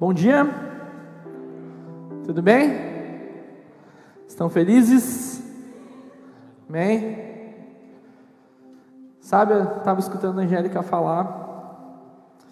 Bom 0.00 0.12
dia, 0.12 0.46
tudo 2.24 2.40
bem? 2.40 2.70
Estão 4.28 4.48
felizes? 4.48 5.42
Amém? 6.68 7.18
Sabe, 9.20 9.54
eu 9.54 9.78
estava 9.78 9.98
escutando 9.98 10.38
a 10.38 10.44
Angélica 10.44 10.84
falar, 10.84 12.46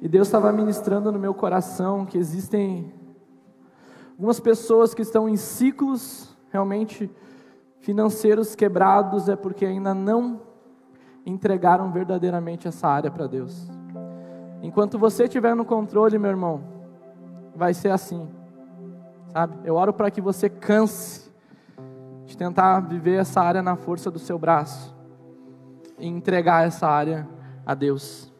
e 0.00 0.06
Deus 0.06 0.28
estava 0.28 0.52
ministrando 0.52 1.10
no 1.10 1.18
meu 1.18 1.34
coração 1.34 2.06
que 2.06 2.16
existem 2.16 2.94
algumas 4.12 4.38
pessoas 4.38 4.94
que 4.94 5.02
estão 5.02 5.28
em 5.28 5.36
ciclos 5.36 6.32
realmente 6.52 7.10
financeiros 7.80 8.54
quebrados, 8.54 9.28
é 9.28 9.34
porque 9.34 9.66
ainda 9.66 9.92
não 9.94 10.42
entregaram 11.26 11.90
verdadeiramente 11.90 12.68
essa 12.68 12.86
área 12.86 13.10
para 13.10 13.26
Deus. 13.26 13.68
Enquanto 14.62 14.96
você 14.96 15.24
estiver 15.24 15.56
no 15.56 15.64
controle, 15.64 16.20
meu 16.20 16.30
irmão, 16.30 16.73
vai 17.54 17.72
ser 17.74 17.90
assim, 17.90 18.28
sabe? 19.32 19.56
Eu 19.64 19.76
oro 19.76 19.92
para 19.92 20.10
que 20.10 20.20
você 20.20 20.48
canse 20.48 21.32
de 22.26 22.36
tentar 22.36 22.80
viver 22.80 23.20
essa 23.20 23.40
área 23.40 23.62
na 23.62 23.76
força 23.76 24.10
do 24.10 24.18
seu 24.18 24.38
braço 24.38 24.94
e 25.98 26.06
entregar 26.06 26.66
essa 26.66 26.86
área 26.86 27.28
a 27.64 27.74
Deus. 27.74 28.32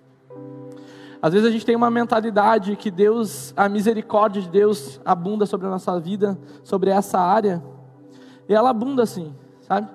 Às 1.22 1.32
vezes 1.32 1.48
a 1.48 1.50
gente 1.50 1.64
tem 1.64 1.74
uma 1.74 1.91
mentalidade 1.91 2.77
que 2.77 2.91
Deus, 2.91 3.55
a 3.56 3.69
misericórdia 3.69 4.42
de 4.42 4.50
Deus 4.50 5.00
abunda 5.05 5.46
sobre 5.46 5.66
a 5.66 5.70
nossa 5.70 5.98
vida, 5.98 6.38
sobre 6.62 6.91
essa 6.91 7.19
área, 7.19 7.62
e 8.48 8.55
ela 8.55 8.70
abunda 8.70 9.02
assim, 9.02 9.34
sabe? 9.62 9.88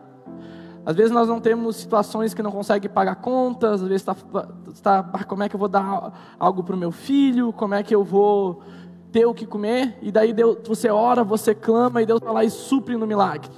Às 0.83 0.95
vezes 0.95 1.11
nós 1.11 1.27
não 1.27 1.39
temos 1.39 1.75
situações 1.75 2.33
que 2.33 2.41
não 2.41 2.51
consegue 2.51 2.89
pagar 2.89 3.17
contas, 3.17 3.83
às 3.83 3.87
vezes 3.87 4.07
está, 4.73 5.03
tá, 5.03 5.23
como 5.25 5.43
é 5.43 5.49
que 5.49 5.55
eu 5.55 5.59
vou 5.59 5.69
dar 5.69 6.35
algo 6.39 6.63
para 6.63 6.75
o 6.75 6.79
meu 6.79 6.91
filho, 6.91 7.53
como 7.53 7.75
é 7.75 7.83
que 7.83 7.93
eu 7.93 8.03
vou 8.03 8.63
ter 9.11 9.25
o 9.25 9.33
que 9.33 9.45
comer, 9.45 9.97
e 10.01 10.11
daí 10.11 10.33
Deus, 10.33 10.57
você 10.65 10.89
ora, 10.89 11.23
você 11.23 11.55
clama, 11.55 12.01
e 12.01 12.05
Deus 12.05 12.19
vai 12.19 12.33
lá 12.33 12.43
e 12.43 12.49
supre 12.49 12.95
no 12.95 13.07
milagre. 13.07 13.49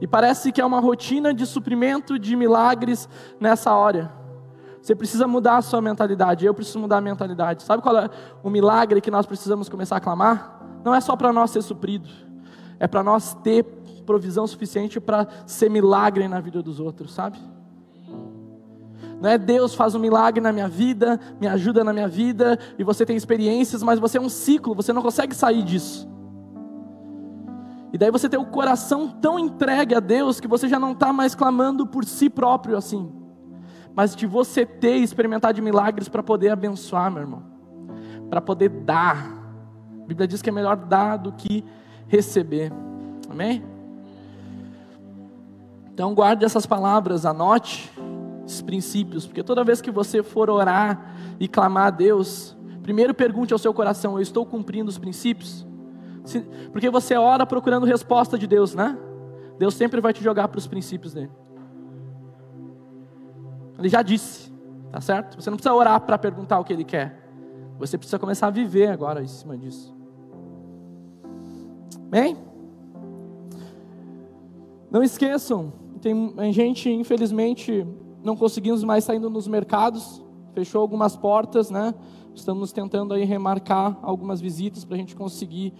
E 0.00 0.06
parece 0.06 0.50
que 0.50 0.60
é 0.60 0.64
uma 0.64 0.80
rotina 0.80 1.34
de 1.34 1.44
suprimento 1.44 2.18
de 2.18 2.34
milagres 2.34 3.08
nessa 3.38 3.74
hora. 3.74 4.12
Você 4.80 4.94
precisa 4.94 5.26
mudar 5.26 5.58
a 5.58 5.62
sua 5.62 5.82
mentalidade, 5.82 6.46
eu 6.46 6.54
preciso 6.54 6.78
mudar 6.78 6.98
a 6.98 7.00
mentalidade. 7.02 7.62
Sabe 7.62 7.82
qual 7.82 7.98
é 7.98 8.08
o 8.42 8.48
milagre 8.48 9.00
que 9.00 9.10
nós 9.10 9.26
precisamos 9.26 9.68
começar 9.68 9.96
a 9.96 10.00
clamar? 10.00 10.58
Não 10.82 10.94
é 10.94 11.00
só 11.02 11.14
para 11.14 11.32
nós 11.32 11.50
ser 11.50 11.60
suprido, 11.60 12.08
é 12.78 12.88
para 12.88 13.02
nós 13.02 13.34
ter 13.34 13.62
provisão 14.06 14.46
suficiente 14.46 14.98
para 14.98 15.28
ser 15.46 15.68
milagre 15.68 16.26
na 16.26 16.40
vida 16.40 16.62
dos 16.62 16.80
outros, 16.80 17.12
sabe? 17.12 17.38
Não 19.20 19.28
é 19.28 19.36
Deus 19.36 19.74
faz 19.74 19.94
um 19.94 19.98
milagre 19.98 20.40
na 20.40 20.50
minha 20.50 20.66
vida, 20.66 21.20
me 21.38 21.46
ajuda 21.46 21.84
na 21.84 21.92
minha 21.92 22.08
vida, 22.08 22.58
e 22.78 22.82
você 22.82 23.04
tem 23.04 23.14
experiências, 23.14 23.82
mas 23.82 23.98
você 23.98 24.16
é 24.16 24.20
um 24.20 24.30
ciclo, 24.30 24.74
você 24.74 24.94
não 24.94 25.02
consegue 25.02 25.34
sair 25.34 25.62
disso. 25.62 26.08
E 27.92 27.98
daí 27.98 28.10
você 28.10 28.30
tem 28.30 28.40
o 28.40 28.46
coração 28.46 29.08
tão 29.08 29.38
entregue 29.38 29.94
a 29.94 30.00
Deus 30.00 30.40
que 30.40 30.48
você 30.48 30.66
já 30.66 30.78
não 30.78 30.92
está 30.92 31.12
mais 31.12 31.34
clamando 31.34 31.86
por 31.86 32.04
si 32.06 32.30
próprio 32.30 32.78
assim, 32.78 33.12
mas 33.94 34.16
de 34.16 34.26
você 34.26 34.64
ter 34.64 34.96
e 34.96 35.02
experimentar 35.02 35.52
de 35.52 35.60
milagres 35.60 36.08
para 36.08 36.22
poder 36.22 36.48
abençoar, 36.48 37.10
meu 37.10 37.22
irmão, 37.22 37.42
para 38.30 38.40
poder 38.40 38.70
dar. 38.70 39.38
A 40.02 40.06
Bíblia 40.06 40.26
diz 40.26 40.40
que 40.40 40.48
é 40.48 40.52
melhor 40.52 40.76
dar 40.76 41.18
do 41.18 41.32
que 41.32 41.62
receber. 42.08 42.72
Amém? 43.28 43.62
Então 45.92 46.14
guarde 46.14 46.42
essas 46.42 46.64
palavras, 46.64 47.26
anote 47.26 47.92
esses 48.50 48.60
princípios, 48.60 49.26
porque 49.26 49.42
toda 49.42 49.64
vez 49.64 49.80
que 49.80 49.90
você 49.90 50.22
for 50.22 50.50
orar 50.50 51.14
e 51.38 51.46
clamar 51.46 51.86
a 51.86 51.90
Deus, 51.90 52.56
primeiro 52.82 53.14
pergunte 53.14 53.52
ao 53.52 53.58
seu 53.58 53.72
coração: 53.72 54.14
eu 54.16 54.22
estou 54.22 54.44
cumprindo 54.44 54.88
os 54.88 54.98
princípios? 54.98 55.66
Porque 56.72 56.90
você 56.90 57.16
ora 57.16 57.46
procurando 57.46 57.86
resposta 57.86 58.38
de 58.38 58.46
Deus, 58.46 58.74
né? 58.74 58.98
Deus 59.58 59.74
sempre 59.74 60.00
vai 60.00 60.12
te 60.12 60.22
jogar 60.22 60.48
para 60.48 60.58
os 60.58 60.66
princípios 60.66 61.14
dele. 61.14 61.30
Ele 63.78 63.88
já 63.88 64.02
disse, 64.02 64.52
tá 64.90 65.00
certo? 65.00 65.40
Você 65.40 65.48
não 65.48 65.56
precisa 65.56 65.74
orar 65.74 66.00
para 66.00 66.18
perguntar 66.18 66.58
o 66.58 66.64
que 66.64 66.72
ele 66.72 66.84
quer. 66.84 67.18
Você 67.78 67.96
precisa 67.96 68.18
começar 68.18 68.48
a 68.48 68.50
viver 68.50 68.88
agora 68.88 69.22
em 69.22 69.26
cima 69.26 69.56
disso. 69.56 69.94
Bem? 72.10 72.36
Não 74.90 75.02
esqueçam, 75.02 75.72
tem 76.00 76.52
gente, 76.52 76.90
infelizmente, 76.90 77.86
não 78.22 78.36
conseguimos 78.36 78.84
mais 78.84 79.04
saindo 79.04 79.30
nos 79.30 79.48
mercados, 79.48 80.22
fechou 80.54 80.80
algumas 80.80 81.16
portas, 81.16 81.70
né? 81.70 81.94
Estamos 82.34 82.72
tentando 82.72 83.14
aí 83.14 83.24
remarcar 83.24 83.98
algumas 84.02 84.40
visitas 84.40 84.84
para 84.84 84.96
a 84.96 84.98
gente 84.98 85.16
conseguir 85.16 85.72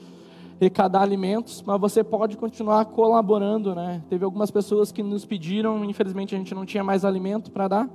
arrecadar 0.61 1.03
alimentos, 1.03 1.63
mas 1.63 1.81
você 1.81 2.05
pode 2.05 2.37
continuar 2.37 2.85
colaborando, 2.87 3.75
né? 3.75 4.03
Teve 4.09 4.25
algumas 4.25 4.51
pessoas 4.51 4.93
que 4.93 5.03
nos 5.03 5.25
pediram, 5.25 5.85
infelizmente 5.85 6.35
a 6.35 6.39
gente 6.39 6.55
não 6.55 6.67
tinha 6.67 6.85
mais 6.85 7.05
alimento 7.05 7.51
para 7.51 7.69
dar. 7.69 7.91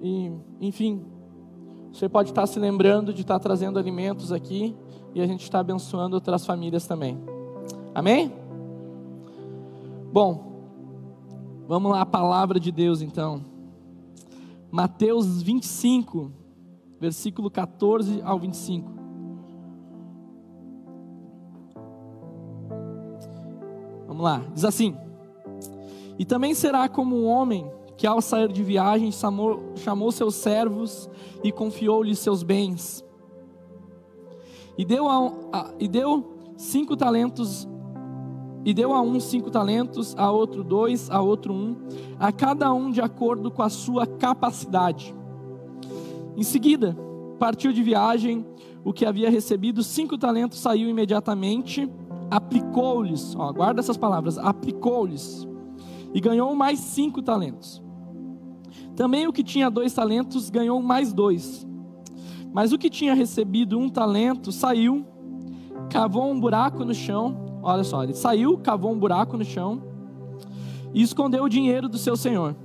E, 0.00 0.30
enfim, 0.60 1.04
você 1.92 2.08
pode 2.08 2.30
estar 2.30 2.46
se 2.46 2.60
lembrando 2.60 3.12
de 3.12 3.22
estar 3.22 3.38
trazendo 3.40 3.78
alimentos 3.78 4.30
aqui 4.30 4.76
e 5.14 5.20
a 5.20 5.26
gente 5.26 5.42
está 5.42 5.58
abençoando 5.58 6.14
outras 6.14 6.46
famílias 6.46 6.86
também. 6.86 7.18
Amém? 7.92 8.32
Bom, 10.12 10.47
Vamos 11.68 11.92
lá, 11.92 12.00
a 12.00 12.06
palavra 12.06 12.58
de 12.58 12.72
Deus 12.72 13.02
então. 13.02 13.44
Mateus 14.70 15.42
25, 15.42 16.32
versículo 16.98 17.50
14 17.50 18.22
ao 18.22 18.38
25. 18.38 18.90
Vamos 24.06 24.24
lá, 24.24 24.42
diz 24.54 24.64
assim: 24.64 24.96
E 26.18 26.24
também 26.24 26.54
será 26.54 26.88
como 26.88 27.14
um 27.14 27.26
homem 27.26 27.70
que, 27.98 28.06
ao 28.06 28.22
sair 28.22 28.50
de 28.50 28.62
viagem, 28.62 29.12
chamou, 29.12 29.74
chamou 29.76 30.10
seus 30.10 30.36
servos 30.36 31.10
e 31.44 31.52
confiou-lhes 31.52 32.18
seus 32.18 32.42
bens. 32.42 33.04
E 34.78 34.86
deu, 34.86 35.06
a, 35.06 35.26
a, 35.52 35.70
e 35.78 35.86
deu 35.86 36.54
cinco 36.56 36.96
talentos 36.96 37.68
e 38.64 38.74
deu 38.74 38.92
a 38.92 39.00
um 39.00 39.18
cinco 39.20 39.50
talentos, 39.50 40.14
a 40.16 40.30
outro 40.30 40.62
dois, 40.62 41.10
a 41.10 41.20
outro 41.20 41.52
um, 41.52 41.76
a 42.18 42.32
cada 42.32 42.72
um 42.72 42.90
de 42.90 43.00
acordo 43.00 43.50
com 43.50 43.62
a 43.62 43.68
sua 43.68 44.06
capacidade. 44.06 45.14
Em 46.36 46.42
seguida, 46.42 46.96
partiu 47.38 47.72
de 47.72 47.82
viagem, 47.82 48.44
o 48.84 48.92
que 48.92 49.06
havia 49.06 49.30
recebido 49.30 49.82
cinco 49.82 50.18
talentos 50.18 50.58
saiu 50.58 50.88
imediatamente, 50.88 51.90
aplicou-lhes, 52.30 53.34
guarda 53.54 53.80
essas 53.80 53.96
palavras, 53.96 54.38
aplicou-lhes, 54.38 55.46
e 56.12 56.20
ganhou 56.20 56.54
mais 56.54 56.78
cinco 56.78 57.22
talentos. 57.22 57.82
Também 58.96 59.26
o 59.26 59.32
que 59.32 59.44
tinha 59.44 59.70
dois 59.70 59.92
talentos 59.92 60.50
ganhou 60.50 60.82
mais 60.82 61.12
dois. 61.12 61.66
Mas 62.52 62.72
o 62.72 62.78
que 62.78 62.90
tinha 62.90 63.14
recebido 63.14 63.78
um 63.78 63.88
talento 63.88 64.50
saiu, 64.50 65.06
cavou 65.90 66.30
um 66.30 66.40
buraco 66.40 66.84
no 66.84 66.94
chão 66.94 67.47
Olha 67.68 67.84
só, 67.84 68.02
ele 68.02 68.14
saiu, 68.14 68.56
cavou 68.56 68.90
um 68.90 68.98
buraco 68.98 69.36
no 69.36 69.44
chão 69.44 69.82
e 70.94 71.02
escondeu 71.02 71.44
o 71.44 71.50
dinheiro 71.50 71.86
do 71.86 71.98
seu 71.98 72.16
senhor. 72.16 72.56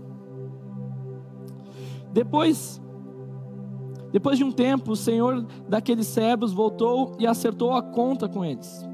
Depois, 2.13 2.81
depois 4.13 4.37
de 4.37 4.45
um 4.45 4.51
tempo, 4.51 4.93
o 4.93 4.95
senhor 4.95 5.45
daqueles 5.67 6.07
servos 6.07 6.53
voltou 6.53 7.17
e 7.19 7.27
acertou 7.27 7.73
a 7.73 7.81
conta 7.81 8.29
com 8.29 8.45
eles. 8.45 8.87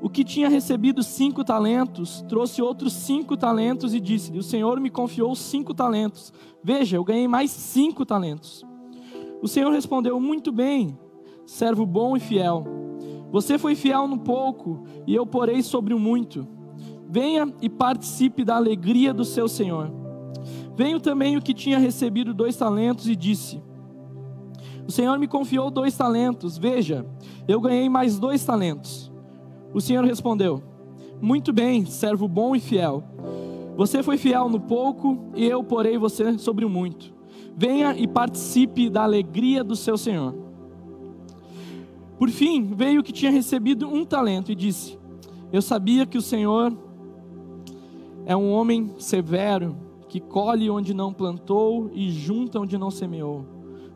O 0.00 0.08
que 0.08 0.24
tinha 0.24 0.48
recebido 0.48 1.02
cinco 1.02 1.44
talentos 1.44 2.24
trouxe 2.26 2.62
outros 2.62 2.94
cinco 2.94 3.36
talentos 3.36 3.92
e 3.92 4.00
disse-lhe: 4.00 4.38
O 4.38 4.42
senhor 4.42 4.80
me 4.80 4.88
confiou 4.88 5.34
cinco 5.36 5.74
talentos. 5.74 6.32
Veja, 6.64 6.96
eu 6.96 7.04
ganhei 7.04 7.28
mais 7.28 7.50
cinco 7.50 8.06
talentos. 8.06 8.64
O 9.42 9.46
senhor 9.46 9.70
respondeu: 9.72 10.18
Muito 10.18 10.50
bem, 10.50 10.98
servo 11.44 11.84
bom 11.84 12.16
e 12.16 12.20
fiel. 12.20 12.89
Você 13.30 13.58
foi 13.58 13.74
fiel 13.74 14.08
no 14.08 14.18
pouco, 14.18 14.84
e 15.06 15.14
eu 15.14 15.24
porei 15.26 15.62
sobre 15.62 15.94
o 15.94 15.98
muito. 15.98 16.46
Venha 17.08 17.52
e 17.60 17.68
participe 17.68 18.44
da 18.44 18.56
alegria 18.56 19.12
do 19.12 19.24
seu 19.24 19.48
Senhor. 19.48 19.90
Veio 20.76 21.00
também 21.00 21.36
o 21.36 21.42
que 21.42 21.52
tinha 21.52 21.78
recebido 21.78 22.32
dois 22.32 22.56
talentos 22.56 23.08
e 23.08 23.14
disse: 23.14 23.62
O 24.86 24.90
Senhor 24.90 25.18
me 25.18 25.28
confiou 25.28 25.70
dois 25.70 25.96
talentos. 25.96 26.56
Veja, 26.56 27.06
eu 27.46 27.60
ganhei 27.60 27.88
mais 27.88 28.18
dois 28.18 28.44
talentos. 28.44 29.12
O 29.74 29.80
Senhor 29.80 30.04
respondeu: 30.04 30.62
Muito 31.20 31.52
bem, 31.52 31.84
servo 31.84 32.26
bom 32.26 32.54
e 32.56 32.60
fiel. 32.60 33.04
Você 33.76 34.02
foi 34.02 34.16
fiel 34.16 34.48
no 34.48 34.60
pouco, 34.60 35.30
e 35.34 35.44
eu 35.44 35.62
porei 35.62 35.96
você 35.96 36.36
sobre 36.38 36.64
o 36.64 36.70
muito. 36.70 37.14
Venha 37.56 37.94
e 37.96 38.06
participe 38.06 38.88
da 38.88 39.02
alegria 39.02 39.62
do 39.62 39.76
seu 39.76 39.96
Senhor. 39.96 40.49
Por 42.20 42.28
fim, 42.28 42.74
veio 42.74 43.02
que 43.02 43.14
tinha 43.14 43.30
recebido 43.30 43.88
um 43.88 44.04
talento 44.04 44.52
e 44.52 44.54
disse: 44.54 44.98
Eu 45.50 45.62
sabia 45.62 46.04
que 46.04 46.18
o 46.18 46.22
Senhor 46.22 46.70
é 48.26 48.36
um 48.36 48.52
homem 48.52 48.92
severo, 48.98 49.74
que 50.06 50.20
colhe 50.20 50.68
onde 50.68 50.92
não 50.92 51.14
plantou 51.14 51.90
e 51.94 52.10
junta 52.10 52.60
onde 52.60 52.76
não 52.76 52.90
semeou. 52.90 53.46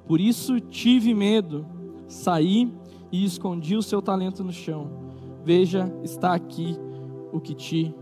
Por 0.09 0.23
isso 0.23 0.59
tive 0.59 1.13
medo, 1.13 1.67
Saí 2.09 2.73
e 3.13 3.27
escondi 3.27 3.77
o 3.77 3.83
seu 3.83 4.01
talento 4.01 4.43
no 4.43 4.53
chão. 4.53 4.91
Veja, 5.45 5.95
está 6.03 6.33
aqui 6.33 6.79
o 7.31 7.39
que 7.43 7.55
te 7.55 7.95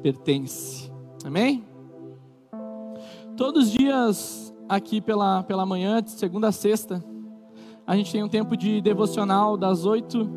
pertence. 0.00 0.92
Amém? 1.24 1.64
Todos 3.36 3.66
os 3.66 3.72
dias 3.72 4.54
aqui 4.68 5.00
pela, 5.00 5.42
pela 5.42 5.66
manhã, 5.66 6.00
de 6.00 6.12
segunda 6.12 6.48
a 6.48 6.52
sexta, 6.52 7.04
a 7.88 7.96
gente 7.96 8.12
tem 8.12 8.22
um 8.22 8.28
tempo 8.28 8.54
de 8.54 8.82
devocional 8.82 9.56
das 9.56 9.86
oito 9.86 10.28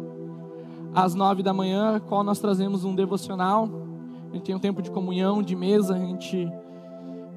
às 0.94 1.14
nove 1.14 1.44
da 1.44 1.54
manhã, 1.54 2.00
qual 2.00 2.24
nós 2.24 2.40
trazemos 2.40 2.86
um 2.86 2.96
devocional. 2.96 3.68
A 4.30 4.36
gente 4.36 4.46
tem 4.46 4.56
um 4.56 4.60
tempo 4.60 4.82
de 4.82 4.90
comunhão, 4.90 5.44
de 5.44 5.54
mesa, 5.54 5.96
a 5.96 6.00
gente 6.00 6.50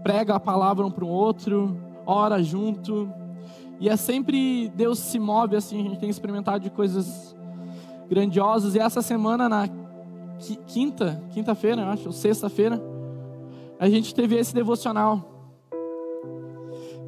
prega 0.04 0.36
a 0.36 0.38
palavra 0.38 0.86
um 0.86 0.90
para 0.90 1.04
o 1.04 1.08
outro, 1.08 1.76
ora 2.06 2.40
junto. 2.40 3.10
E 3.80 3.88
é 3.88 3.96
sempre 3.96 4.68
Deus 4.68 5.00
se 5.00 5.18
move 5.18 5.56
assim, 5.56 5.80
a 5.80 5.88
gente 5.88 5.98
tem 5.98 6.08
experimentado 6.08 6.60
de 6.60 6.70
coisas 6.70 7.34
grandiosas. 8.08 8.76
E 8.76 8.78
essa 8.78 9.02
semana, 9.02 9.48
na 9.48 9.68
quinta, 10.68 11.20
quinta-feira, 11.32 11.82
eu 11.82 11.88
acho, 11.88 12.06
ou 12.06 12.12
sexta-feira, 12.12 12.80
a 13.80 13.88
gente 13.88 14.14
teve 14.14 14.36
esse 14.36 14.54
devocional. 14.54 15.28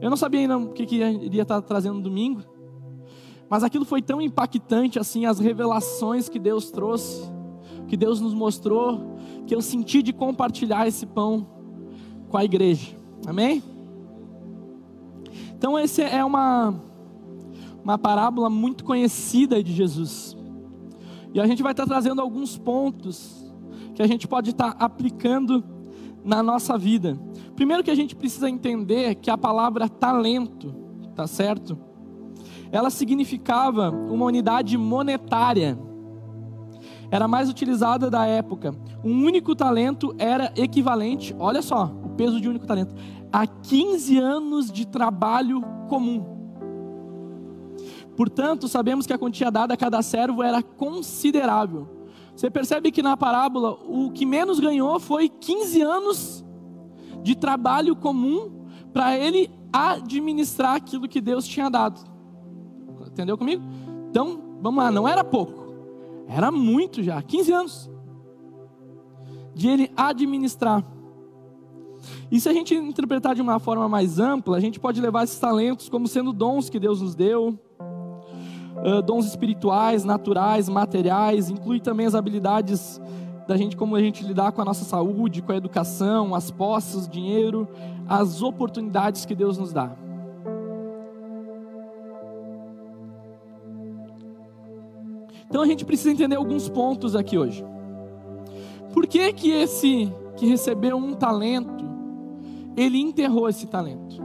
Eu 0.00 0.10
não 0.10 0.16
sabia 0.16 0.40
ainda 0.40 0.58
o 0.58 0.72
que, 0.72 0.84
que 0.84 0.96
iria 0.96 1.42
estar 1.42 1.62
trazendo 1.62 1.94
no 1.94 2.02
domingo, 2.02 2.55
mas 3.48 3.62
aquilo 3.62 3.84
foi 3.84 4.02
tão 4.02 4.20
impactante 4.20 4.98
assim, 4.98 5.24
as 5.24 5.38
revelações 5.38 6.28
que 6.28 6.38
Deus 6.38 6.70
trouxe, 6.70 7.30
que 7.88 7.96
Deus 7.96 8.20
nos 8.20 8.34
mostrou, 8.34 9.16
que 9.46 9.54
eu 9.54 9.62
senti 9.62 10.02
de 10.02 10.12
compartilhar 10.12 10.86
esse 10.86 11.06
pão 11.06 11.46
com 12.28 12.36
a 12.36 12.44
igreja. 12.44 12.96
Amém? 13.26 13.62
Então 15.54 15.78
essa 15.78 16.02
é 16.02 16.24
uma 16.24 16.74
uma 17.86 17.96
parábola 17.96 18.50
muito 18.50 18.84
conhecida 18.84 19.62
de 19.62 19.72
Jesus. 19.72 20.36
E 21.32 21.38
a 21.40 21.46
gente 21.46 21.62
vai 21.62 21.70
estar 21.70 21.86
trazendo 21.86 22.20
alguns 22.20 22.58
pontos 22.58 23.48
que 23.94 24.02
a 24.02 24.08
gente 24.08 24.26
pode 24.26 24.50
estar 24.50 24.74
aplicando 24.80 25.62
na 26.24 26.42
nossa 26.42 26.76
vida. 26.76 27.16
Primeiro 27.54 27.84
que 27.84 27.90
a 27.90 27.94
gente 27.94 28.16
precisa 28.16 28.50
entender 28.50 29.14
que 29.14 29.30
a 29.30 29.38
palavra 29.38 29.88
talento, 29.88 30.74
tá 31.14 31.28
certo? 31.28 31.78
Ela 32.76 32.90
significava 32.90 33.88
uma 33.88 34.26
unidade 34.26 34.76
monetária. 34.76 35.78
Era 37.10 37.26
mais 37.26 37.48
utilizada 37.48 38.10
da 38.10 38.26
época. 38.26 38.74
Um 39.02 39.24
único 39.24 39.56
talento 39.56 40.14
era 40.18 40.52
equivalente, 40.54 41.34
olha 41.38 41.62
só, 41.62 41.86
o 42.04 42.10
peso 42.10 42.38
de 42.38 42.46
um 42.46 42.50
único 42.50 42.66
talento, 42.66 42.94
a 43.32 43.46
15 43.46 44.18
anos 44.18 44.70
de 44.70 44.86
trabalho 44.86 45.62
comum. 45.88 46.22
Portanto, 48.14 48.68
sabemos 48.68 49.06
que 49.06 49.12
a 49.14 49.18
quantia 49.18 49.50
dada 49.50 49.72
a 49.72 49.76
cada 49.78 50.02
servo 50.02 50.42
era 50.42 50.62
considerável. 50.62 51.88
Você 52.34 52.50
percebe 52.50 52.90
que 52.90 53.02
na 53.02 53.16
parábola 53.16 53.70
o 53.88 54.10
que 54.10 54.26
menos 54.26 54.60
ganhou 54.60 55.00
foi 55.00 55.30
15 55.30 55.80
anos 55.80 56.44
de 57.22 57.34
trabalho 57.34 57.96
comum 57.96 58.66
para 58.92 59.16
ele 59.16 59.50
administrar 59.72 60.74
aquilo 60.74 61.08
que 61.08 61.22
Deus 61.22 61.46
tinha 61.46 61.70
dado. 61.70 62.15
Entendeu 63.16 63.38
comigo? 63.38 63.62
Então, 64.10 64.58
vamos 64.60 64.84
lá, 64.84 64.90
não 64.90 65.08
era 65.08 65.24
pouco, 65.24 65.72
era 66.28 66.50
muito 66.50 67.02
já, 67.02 67.22
15 67.22 67.50
anos 67.50 67.90
de 69.54 69.68
ele 69.68 69.90
administrar. 69.96 70.84
E 72.30 72.38
se 72.38 72.46
a 72.46 72.52
gente 72.52 72.74
interpretar 72.74 73.34
de 73.34 73.40
uma 73.40 73.58
forma 73.58 73.88
mais 73.88 74.18
ampla, 74.18 74.58
a 74.58 74.60
gente 74.60 74.78
pode 74.78 75.00
levar 75.00 75.24
esses 75.24 75.38
talentos 75.38 75.88
como 75.88 76.06
sendo 76.06 76.30
dons 76.30 76.68
que 76.68 76.78
Deus 76.78 77.00
nos 77.00 77.14
deu, 77.14 77.58
uh, 77.78 79.00
dons 79.00 79.24
espirituais, 79.24 80.04
naturais, 80.04 80.68
materiais, 80.68 81.48
inclui 81.48 81.80
também 81.80 82.04
as 82.04 82.14
habilidades 82.14 83.00
da 83.48 83.56
gente, 83.56 83.78
como 83.78 83.96
a 83.96 84.00
gente 84.00 84.22
lidar 84.26 84.52
com 84.52 84.60
a 84.60 84.64
nossa 84.64 84.84
saúde, 84.84 85.40
com 85.40 85.52
a 85.52 85.56
educação, 85.56 86.34
as 86.34 86.50
posses, 86.50 87.06
o 87.06 87.10
dinheiro, 87.10 87.66
as 88.06 88.42
oportunidades 88.42 89.24
que 89.24 89.34
Deus 89.34 89.56
nos 89.56 89.72
dá. 89.72 89.96
Então 95.48 95.62
a 95.62 95.66
gente 95.66 95.84
precisa 95.84 96.10
entender 96.10 96.36
alguns 96.36 96.68
pontos 96.68 97.14
aqui 97.14 97.38
hoje. 97.38 97.64
Por 98.92 99.06
que 99.06 99.32
que 99.32 99.50
esse 99.50 100.12
que 100.36 100.46
recebeu 100.46 100.96
um 100.96 101.14
talento, 101.14 101.84
ele 102.76 102.98
enterrou 102.98 103.48
esse 103.48 103.66
talento? 103.66 104.16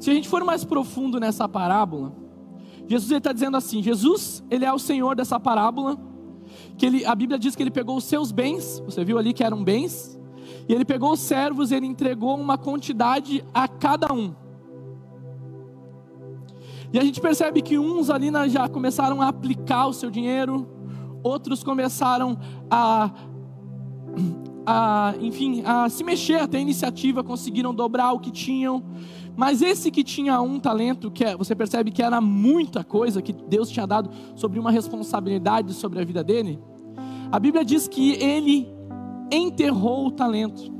Se 0.00 0.10
a 0.10 0.14
gente 0.14 0.28
for 0.28 0.42
mais 0.44 0.64
profundo 0.64 1.20
nessa 1.20 1.48
parábola, 1.48 2.12
Jesus 2.88 3.10
está 3.12 3.32
dizendo 3.32 3.56
assim: 3.56 3.82
Jesus, 3.82 4.42
ele 4.50 4.64
é 4.64 4.72
o 4.72 4.78
Senhor 4.78 5.14
dessa 5.14 5.38
parábola. 5.38 5.98
Que 6.76 6.86
ele, 6.86 7.04
a 7.04 7.14
Bíblia 7.14 7.38
diz 7.38 7.54
que 7.54 7.62
ele 7.62 7.70
pegou 7.70 7.96
os 7.96 8.04
seus 8.04 8.32
bens, 8.32 8.82
você 8.84 9.04
viu 9.04 9.18
ali 9.18 9.32
que 9.32 9.44
eram 9.44 9.62
bens, 9.62 10.18
e 10.68 10.72
ele 10.72 10.84
pegou 10.84 11.12
os 11.12 11.20
servos, 11.20 11.70
ele 11.70 11.86
entregou 11.86 12.36
uma 12.36 12.58
quantidade 12.58 13.44
a 13.54 13.68
cada 13.68 14.12
um. 14.12 14.34
E 16.92 16.98
a 16.98 17.04
gente 17.04 17.20
percebe 17.20 17.62
que 17.62 17.78
uns 17.78 18.10
ali 18.10 18.30
já 18.50 18.68
começaram 18.68 19.22
a 19.22 19.28
aplicar 19.28 19.86
o 19.86 19.92
seu 19.92 20.10
dinheiro, 20.10 20.68
outros 21.22 21.64
começaram 21.64 22.36
a, 22.70 23.10
a, 24.66 25.14
enfim, 25.20 25.62
a 25.64 25.88
se 25.88 26.04
mexer, 26.04 26.40
a 26.40 26.58
iniciativa, 26.58 27.24
conseguiram 27.24 27.74
dobrar 27.74 28.12
o 28.12 28.18
que 28.18 28.30
tinham. 28.30 28.84
Mas 29.34 29.62
esse 29.62 29.90
que 29.90 30.04
tinha 30.04 30.38
um 30.42 30.60
talento, 30.60 31.10
que 31.10 31.24
é, 31.24 31.34
você 31.34 31.54
percebe 31.54 31.90
que 31.90 32.02
era 32.02 32.20
muita 32.20 32.84
coisa 32.84 33.22
que 33.22 33.32
Deus 33.32 33.70
tinha 33.70 33.86
dado 33.86 34.10
sobre 34.34 34.58
uma 34.58 34.70
responsabilidade 34.70 35.72
sobre 35.72 35.98
a 35.98 36.04
vida 36.04 36.22
dele. 36.22 36.58
A 37.30 37.38
Bíblia 37.38 37.64
diz 37.64 37.88
que 37.88 38.12
ele 38.22 38.68
enterrou 39.30 40.08
o 40.08 40.10
talento. 40.10 40.70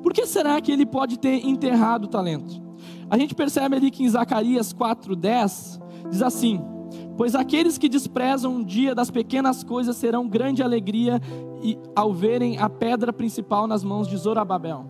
Por 0.00 0.12
que 0.12 0.24
será 0.24 0.60
que 0.60 0.70
ele 0.70 0.86
pode 0.86 1.18
ter 1.18 1.44
enterrado 1.44 2.04
o 2.04 2.08
talento? 2.08 2.67
A 3.10 3.16
gente 3.16 3.34
percebe 3.34 3.76
ali 3.76 3.90
que 3.90 4.02
em 4.02 4.08
Zacarias 4.08 4.72
4:10 4.72 5.80
diz 6.10 6.22
assim: 6.22 6.60
Pois 7.16 7.34
aqueles 7.34 7.78
que 7.78 7.88
desprezam 7.88 8.56
um 8.56 8.64
dia 8.64 8.94
das 8.94 9.10
pequenas 9.10 9.64
coisas 9.64 9.96
serão 9.96 10.28
grande 10.28 10.62
alegria 10.62 11.20
ao 11.94 12.12
verem 12.12 12.58
a 12.58 12.68
pedra 12.68 13.12
principal 13.12 13.66
nas 13.66 13.82
mãos 13.82 14.06
de 14.06 14.16
Zorababel. 14.16 14.86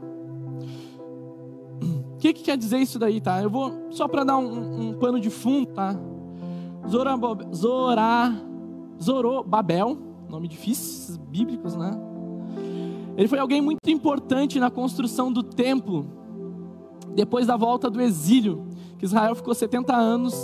O 2.15 2.19
que, 2.19 2.33
que, 2.33 2.43
quer 2.43 2.57
dizer 2.57 2.79
isso 2.79 2.99
daí, 2.99 3.21
tá? 3.21 3.41
Eu 3.41 3.49
vou 3.49 3.73
só 3.91 4.09
para 4.09 4.25
dar 4.25 4.39
um, 4.39 4.89
um, 4.89 4.93
pano 4.95 5.21
de 5.21 5.31
fundo, 5.31 5.67
tá? 5.67 5.95
Zora, 7.55 8.35
Zorobabel, 9.01 9.97
nome 10.29 10.49
difícil, 10.49 11.17
bíblicos, 11.21 11.77
né? 11.77 11.93
Ele 13.17 13.29
foi 13.29 13.39
alguém 13.39 13.61
muito 13.61 13.89
importante 13.89 14.59
na 14.59 14.71
construção 14.71 15.33
do 15.33 15.43
templo, 15.43 16.07
depois 17.15 17.47
da 17.47 17.57
volta 17.57 17.91
do 17.91 18.01
exílio, 18.01 18.67
que 18.99 19.05
Israel 19.05 19.35
ficou 19.35 19.55
70 19.55 19.95
anos 19.95 20.35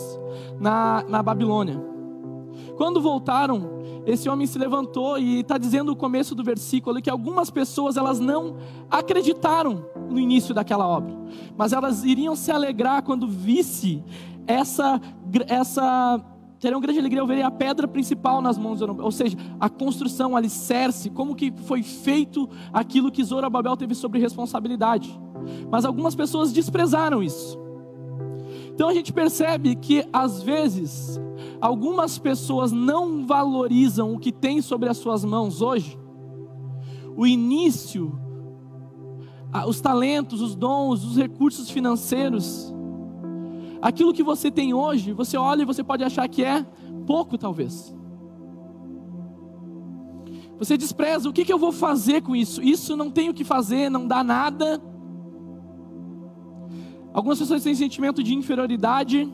na, 0.60 1.04
na 1.08 1.22
Babilônia. 1.22 1.82
Quando 2.76 3.00
voltaram, 3.00 3.74
esse 4.06 4.28
homem 4.28 4.46
se 4.46 4.58
levantou 4.58 5.18
e 5.18 5.40
está 5.40 5.56
dizendo 5.56 5.86
no 5.86 5.96
começo 5.96 6.34
do 6.34 6.44
versículo 6.44 7.00
que 7.00 7.10
algumas 7.10 7.50
pessoas 7.50 7.96
elas 7.96 8.20
não 8.20 8.56
acreditaram 8.90 9.86
no 10.10 10.18
início 10.18 10.54
daquela 10.54 10.86
obra, 10.86 11.16
mas 11.56 11.72
elas 11.72 12.04
iriam 12.04 12.36
se 12.36 12.50
alegrar 12.50 13.02
quando 13.02 13.26
visse 13.26 14.02
essa 14.46 15.00
essa 15.48 16.20
teriam 16.58 16.80
grande 16.80 16.98
alegria 16.98 17.20
ao 17.20 17.26
verem 17.26 17.42
a 17.42 17.50
pedra 17.50 17.86
principal 17.86 18.40
nas 18.40 18.56
mãos 18.56 18.74
de 18.74 18.78
Zorobabel, 18.78 19.04
ou 19.04 19.12
seja, 19.12 19.36
a 19.60 19.68
construção, 19.68 20.32
o 20.32 20.36
alicerce, 20.36 21.10
como 21.10 21.34
que 21.34 21.52
foi 21.66 21.82
feito 21.82 22.48
aquilo 22.72 23.10
que 23.10 23.22
Zorobabel 23.22 23.76
teve 23.76 23.94
sobre 23.94 24.18
responsabilidade. 24.18 25.20
Mas 25.70 25.84
algumas 25.84 26.14
pessoas 26.14 26.52
desprezaram 26.52 27.22
isso. 27.22 27.58
Então 28.74 28.88
a 28.88 28.94
gente 28.94 29.12
percebe 29.12 29.76
que 29.76 30.04
às 30.12 30.42
vezes 30.42 31.20
algumas 31.60 32.18
pessoas 32.18 32.72
não 32.72 33.24
valorizam 33.24 34.14
o 34.14 34.18
que 34.18 34.32
tem 34.32 34.60
sobre 34.60 34.88
as 34.88 34.96
suas 34.96 35.24
mãos 35.24 35.62
hoje. 35.62 35.98
O 37.16 37.26
início, 37.26 38.18
os 39.66 39.80
talentos, 39.80 40.40
os 40.40 40.56
dons, 40.56 41.04
os 41.04 41.16
recursos 41.16 41.70
financeiros. 41.70 42.74
Aquilo 43.80 44.12
que 44.12 44.22
você 44.22 44.50
tem 44.50 44.74
hoje, 44.74 45.12
você 45.12 45.36
olha 45.36 45.62
e 45.62 45.66
você 45.66 45.84
pode 45.84 46.02
achar 46.02 46.28
que 46.28 46.42
é 46.42 46.66
pouco, 47.06 47.38
talvez. 47.38 47.94
Você 50.58 50.76
despreza, 50.76 51.28
o 51.28 51.32
que, 51.32 51.44
que 51.44 51.52
eu 51.52 51.58
vou 51.58 51.72
fazer 51.72 52.22
com 52.22 52.34
isso? 52.34 52.62
Isso 52.62 52.96
não 52.96 53.10
tenho 53.10 53.32
o 53.32 53.34
que 53.34 53.44
fazer, 53.44 53.90
não 53.90 54.06
dá 54.06 54.24
nada. 54.24 54.80
Algumas 57.14 57.38
pessoas 57.38 57.62
têm 57.62 57.76
sentimento 57.76 58.24
de 58.24 58.34
inferioridade. 58.34 59.32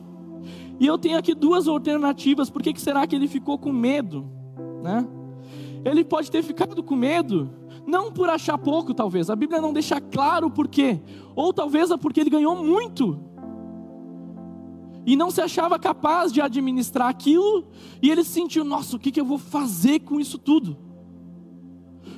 E 0.79 0.85
eu 0.85 0.99
tenho 0.99 1.17
aqui 1.17 1.33
duas 1.33 1.67
alternativas. 1.67 2.47
Por 2.49 2.61
que, 2.61 2.71
que 2.73 2.79
será 2.79 3.07
que 3.07 3.15
ele 3.15 3.27
ficou 3.27 3.57
com 3.57 3.73
medo? 3.73 4.29
Né? 4.83 5.05
Ele 5.83 6.03
pode 6.03 6.29
ter 6.29 6.43
ficado 6.43 6.83
com 6.83 6.95
medo, 6.95 7.49
não 7.87 8.11
por 8.11 8.29
achar 8.29 8.55
pouco, 8.57 8.93
talvez. 8.93 9.31
A 9.31 9.35
Bíblia 9.35 9.59
não 9.59 9.73
deixa 9.73 9.99
claro 9.99 10.49
por 10.49 10.67
quê. 10.67 11.01
Ou 11.35 11.51
talvez 11.51 11.89
é 11.89 11.97
porque 11.97 12.19
ele 12.21 12.29
ganhou 12.29 12.55
muito. 12.63 13.19
e 15.05 15.15
não 15.15 15.31
se 15.31 15.41
achava 15.41 15.79
capaz 15.79 16.31
de 16.31 16.41
administrar 16.41 17.09
aquilo, 17.09 17.65
e 18.01 18.09
ele 18.09 18.23
se 18.23 18.31
sentiu: 18.31 18.63
nossa, 18.63 18.95
o 18.95 18.99
que, 18.99 19.11
que 19.11 19.19
eu 19.19 19.25
vou 19.25 19.37
fazer 19.37 19.99
com 20.01 20.19
isso 20.19 20.37
tudo? 20.37 20.77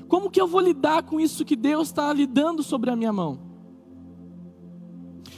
Como 0.08 0.30
que 0.30 0.40
eu 0.40 0.48
vou 0.48 0.62
lidar 0.62 1.04
com 1.04 1.20
isso 1.20 1.46
que 1.46 1.56
Deus 1.56 1.88
está 1.88 2.12
lidando 2.12 2.62
sobre 2.62 2.90
a 2.92 2.96
minha 2.96 3.14
mão? 3.14 3.53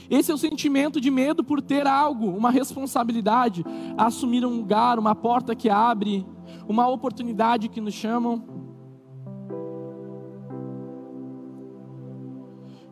Esse 0.09 0.31
é 0.31 0.33
o 0.33 0.37
sentimento 0.37 1.01
de 1.01 1.09
medo 1.09 1.43
por 1.43 1.61
ter 1.61 1.87
algo, 1.87 2.29
uma 2.29 2.51
responsabilidade, 2.51 3.63
assumir 3.97 4.45
um 4.45 4.57
lugar, 4.57 4.99
uma 4.99 5.15
porta 5.15 5.55
que 5.55 5.69
abre, 5.69 6.25
uma 6.67 6.87
oportunidade 6.87 7.69
que 7.69 7.81
nos 7.81 7.93
chamam. 7.93 8.43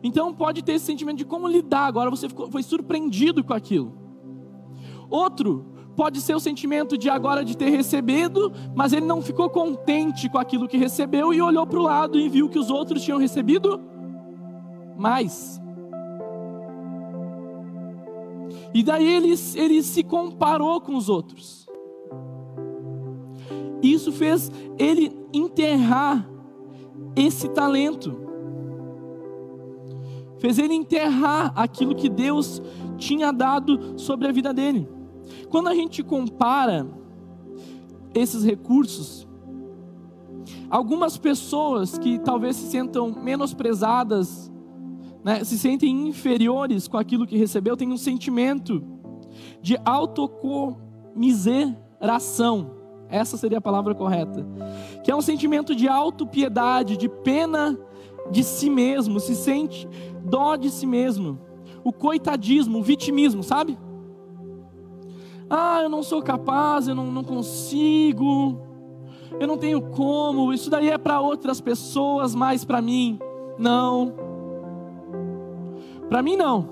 Então 0.02 0.34
pode 0.34 0.62
ter 0.62 0.72
esse 0.72 0.84
sentimento 0.84 1.18
de 1.18 1.24
como 1.24 1.48
lidar. 1.48 1.86
Agora 1.86 2.10
você 2.10 2.28
ficou, 2.28 2.50
foi 2.50 2.62
surpreendido 2.62 3.42
com 3.42 3.54
aquilo. 3.54 3.96
Outro 5.08 5.72
pode 5.96 6.20
ser 6.20 6.34
o 6.34 6.40
sentimento 6.40 6.98
de 6.98 7.08
agora 7.08 7.44
de 7.44 7.56
ter 7.56 7.70
recebido, 7.70 8.52
mas 8.74 8.92
ele 8.92 9.06
não 9.06 9.22
ficou 9.22 9.48
contente 9.48 10.28
com 10.28 10.38
aquilo 10.38 10.68
que 10.68 10.76
recebeu 10.76 11.32
e 11.32 11.40
olhou 11.40 11.66
para 11.66 11.78
o 11.78 11.82
lado 11.82 12.18
e 12.18 12.28
viu 12.28 12.48
que 12.48 12.58
os 12.58 12.68
outros 12.68 13.02
tinham 13.02 13.18
recebido 13.18 13.80
mais. 14.96 15.63
E 18.74 18.82
daí 18.82 19.06
ele, 19.06 19.32
ele 19.54 19.82
se 19.84 20.02
comparou 20.02 20.80
com 20.80 20.96
os 20.96 21.08
outros. 21.08 21.64
Isso 23.80 24.10
fez 24.10 24.50
ele 24.76 25.16
enterrar 25.32 26.28
esse 27.14 27.48
talento. 27.48 28.16
Fez 30.38 30.58
ele 30.58 30.74
enterrar 30.74 31.52
aquilo 31.54 31.94
que 31.94 32.08
Deus 32.08 32.60
tinha 32.98 33.32
dado 33.32 33.98
sobre 33.98 34.26
a 34.26 34.32
vida 34.32 34.52
dele. 34.52 34.88
Quando 35.48 35.68
a 35.68 35.74
gente 35.74 36.02
compara 36.02 36.86
esses 38.12 38.44
recursos, 38.44 39.26
algumas 40.68 41.16
pessoas 41.16 41.96
que 41.96 42.18
talvez 42.18 42.56
se 42.56 42.70
sentam 42.70 43.12
menosprezadas, 43.22 44.50
né, 45.24 45.42
se 45.42 45.58
sentem 45.58 46.08
inferiores 46.08 46.86
com 46.86 46.98
aquilo 46.98 47.26
que 47.26 47.38
recebeu, 47.38 47.76
têm 47.76 47.90
um 47.90 47.96
sentimento 47.96 48.84
de 49.62 49.78
autocomiseração. 49.84 52.70
Essa 53.08 53.36
seria 53.36 53.58
a 53.58 53.62
palavra 53.62 53.94
correta. 53.94 54.46
Que 55.02 55.10
é 55.10 55.16
um 55.16 55.22
sentimento 55.22 55.74
de 55.74 55.88
autopiedade, 55.88 56.96
de 56.96 57.08
pena 57.08 57.76
de 58.30 58.44
si 58.44 58.70
mesmo, 58.70 59.18
se 59.18 59.34
sente 59.34 59.88
dó 60.22 60.54
de 60.56 60.70
si 60.70 60.86
mesmo. 60.86 61.40
O 61.82 61.92
coitadismo, 61.92 62.78
o 62.78 62.82
vitimismo, 62.82 63.42
sabe? 63.42 63.76
Ah, 65.48 65.80
eu 65.82 65.88
não 65.88 66.02
sou 66.02 66.22
capaz, 66.22 66.88
eu 66.88 66.94
não, 66.94 67.12
não 67.12 67.22
consigo, 67.22 68.60
eu 69.38 69.46
não 69.46 69.58
tenho 69.58 69.80
como, 69.80 70.52
isso 70.52 70.70
daí 70.70 70.88
é 70.88 70.96
para 70.96 71.20
outras 71.20 71.60
pessoas, 71.60 72.34
mas 72.34 72.64
para 72.64 72.80
mim, 72.80 73.18
não. 73.58 74.23
Para 76.08 76.22
mim, 76.22 76.36
não. 76.36 76.68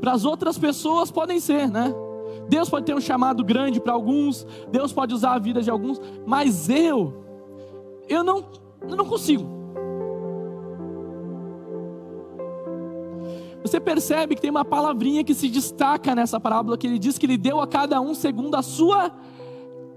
Para 0.00 0.12
as 0.12 0.24
outras 0.24 0.58
pessoas 0.58 1.10
podem 1.10 1.40
ser, 1.40 1.70
né? 1.70 1.92
Deus 2.48 2.70
pode 2.70 2.86
ter 2.86 2.94
um 2.94 3.00
chamado 3.00 3.44
grande 3.44 3.80
para 3.80 3.92
alguns, 3.92 4.46
Deus 4.70 4.92
pode 4.92 5.12
usar 5.14 5.34
a 5.34 5.38
vida 5.38 5.60
de 5.60 5.70
alguns, 5.70 6.00
mas 6.26 6.70
eu, 6.70 7.24
eu 8.08 8.24
não, 8.24 8.44
eu 8.88 8.96
não 8.96 9.04
consigo. 9.04 9.58
Você 13.62 13.78
percebe 13.78 14.34
que 14.34 14.40
tem 14.40 14.50
uma 14.50 14.64
palavrinha 14.64 15.22
que 15.22 15.34
se 15.34 15.48
destaca 15.48 16.14
nessa 16.14 16.40
parábola, 16.40 16.78
que 16.78 16.86
ele 16.86 16.98
diz 16.98 17.18
que 17.18 17.26
ele 17.26 17.36
deu 17.36 17.60
a 17.60 17.66
cada 17.66 18.00
um 18.00 18.14
segundo 18.14 18.54
a 18.54 18.62
sua 18.62 19.12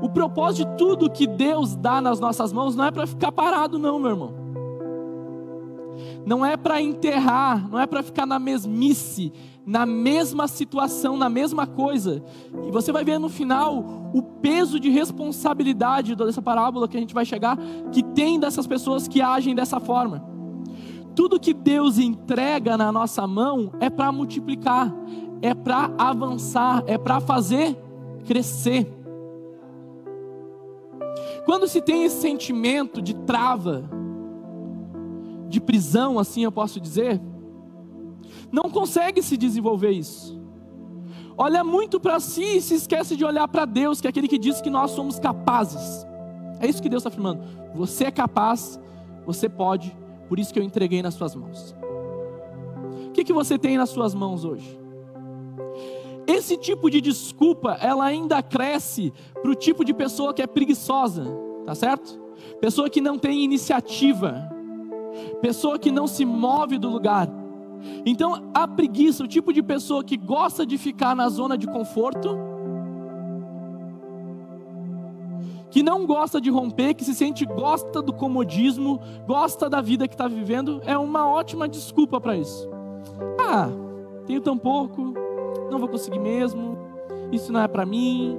O 0.00 0.08
propósito 0.08 0.68
de 0.68 0.76
tudo 0.76 1.10
que 1.10 1.26
Deus 1.26 1.76
dá 1.76 2.00
nas 2.00 2.18
nossas 2.18 2.52
mãos 2.52 2.74
não 2.74 2.84
é 2.84 2.90
para 2.90 3.06
ficar 3.06 3.30
parado, 3.30 3.78
não, 3.78 3.98
meu 4.00 4.10
irmão. 4.10 4.41
Não 6.24 6.44
é 6.44 6.56
para 6.56 6.80
enterrar, 6.80 7.68
não 7.68 7.78
é 7.78 7.86
para 7.86 8.02
ficar 8.02 8.26
na 8.26 8.38
mesmice, 8.38 9.32
na 9.66 9.86
mesma 9.86 10.46
situação, 10.46 11.16
na 11.16 11.28
mesma 11.28 11.66
coisa. 11.66 12.22
E 12.66 12.70
você 12.70 12.92
vai 12.92 13.04
ver 13.04 13.18
no 13.18 13.28
final 13.28 14.10
o 14.14 14.22
peso 14.22 14.78
de 14.78 14.88
responsabilidade 14.88 16.14
dessa 16.14 16.42
parábola 16.42 16.88
que 16.88 16.96
a 16.96 17.00
gente 17.00 17.14
vai 17.14 17.24
chegar, 17.24 17.58
que 17.90 18.02
tem 18.02 18.38
dessas 18.38 18.66
pessoas 18.66 19.08
que 19.08 19.20
agem 19.20 19.54
dessa 19.54 19.80
forma. 19.80 20.24
Tudo 21.14 21.40
que 21.40 21.52
Deus 21.52 21.98
entrega 21.98 22.76
na 22.76 22.90
nossa 22.90 23.26
mão 23.26 23.72
é 23.80 23.90
para 23.90 24.10
multiplicar, 24.10 24.92
é 25.42 25.54
para 25.54 25.92
avançar, 25.98 26.82
é 26.86 26.96
para 26.96 27.20
fazer 27.20 27.76
crescer. 28.24 28.86
Quando 31.44 31.66
se 31.66 31.82
tem 31.82 32.04
esse 32.04 32.20
sentimento 32.20 33.02
de 33.02 33.14
trava, 33.14 33.90
de 35.52 35.60
prisão, 35.60 36.18
assim 36.18 36.42
eu 36.42 36.50
posso 36.50 36.80
dizer, 36.80 37.20
não 38.50 38.70
consegue 38.70 39.22
se 39.22 39.36
desenvolver 39.36 39.90
isso. 39.90 40.40
Olha 41.36 41.62
muito 41.62 42.00
para 42.00 42.18
si 42.20 42.56
e 42.56 42.60
se 42.60 42.74
esquece 42.74 43.16
de 43.16 43.24
olhar 43.24 43.46
para 43.48 43.64
Deus, 43.64 44.00
que 44.00 44.06
é 44.06 44.10
aquele 44.10 44.28
que 44.28 44.38
diz 44.38 44.60
que 44.60 44.70
nós 44.70 44.90
somos 44.90 45.18
capazes. 45.18 46.06
É 46.60 46.66
isso 46.66 46.82
que 46.82 46.88
Deus 46.88 47.00
está 47.00 47.08
afirmando. 47.08 47.42
Você 47.74 48.04
é 48.04 48.10
capaz, 48.10 48.78
você 49.26 49.48
pode, 49.48 49.96
por 50.28 50.38
isso 50.38 50.52
que 50.52 50.58
eu 50.58 50.62
entreguei 50.62 51.02
nas 51.02 51.14
suas 51.14 51.34
mãos. 51.34 51.74
O 53.08 53.12
que, 53.12 53.24
que 53.24 53.32
você 53.32 53.58
tem 53.58 53.76
nas 53.76 53.90
suas 53.90 54.14
mãos 54.14 54.44
hoje? 54.44 54.78
Esse 56.26 56.56
tipo 56.56 56.88
de 56.88 57.00
desculpa, 57.00 57.76
ela 57.80 58.04
ainda 58.04 58.42
cresce 58.42 59.12
para 59.40 59.50
o 59.50 59.54
tipo 59.54 59.84
de 59.84 59.92
pessoa 59.92 60.32
que 60.32 60.42
é 60.42 60.46
preguiçosa, 60.46 61.26
tá 61.64 61.74
certo? 61.74 62.20
Pessoa 62.60 62.88
que 62.88 63.00
não 63.00 63.18
tem 63.18 63.42
iniciativa, 63.42 64.48
pessoa 65.42 65.76
que 65.78 65.90
não 65.90 66.06
se 66.06 66.24
move 66.24 66.78
do 66.78 66.88
lugar. 66.88 67.28
Então, 68.06 68.50
a 68.54 68.66
preguiça, 68.66 69.24
o 69.24 69.28
tipo 69.28 69.52
de 69.52 69.60
pessoa 69.60 70.04
que 70.04 70.16
gosta 70.16 70.64
de 70.64 70.78
ficar 70.78 71.16
na 71.16 71.28
zona 71.28 71.58
de 71.58 71.66
conforto, 71.66 72.38
que 75.68 75.82
não 75.82 76.06
gosta 76.06 76.40
de 76.40 76.48
romper, 76.48 76.94
que 76.94 77.04
se 77.04 77.12
sente 77.12 77.44
gosta 77.44 78.00
do 78.00 78.12
comodismo, 78.12 79.00
gosta 79.26 79.68
da 79.68 79.80
vida 79.80 80.06
que 80.06 80.14
está 80.14 80.28
vivendo, 80.28 80.80
é 80.84 80.96
uma 80.96 81.26
ótima 81.26 81.68
desculpa 81.68 82.20
para 82.20 82.36
isso. 82.36 82.70
Ah, 83.40 83.68
tenho 84.26 84.40
tão 84.40 84.56
pouco, 84.56 85.12
não 85.70 85.78
vou 85.80 85.88
conseguir 85.88 86.20
mesmo, 86.20 86.78
isso 87.32 87.52
não 87.52 87.60
é 87.60 87.66
para 87.66 87.84
mim. 87.84 88.38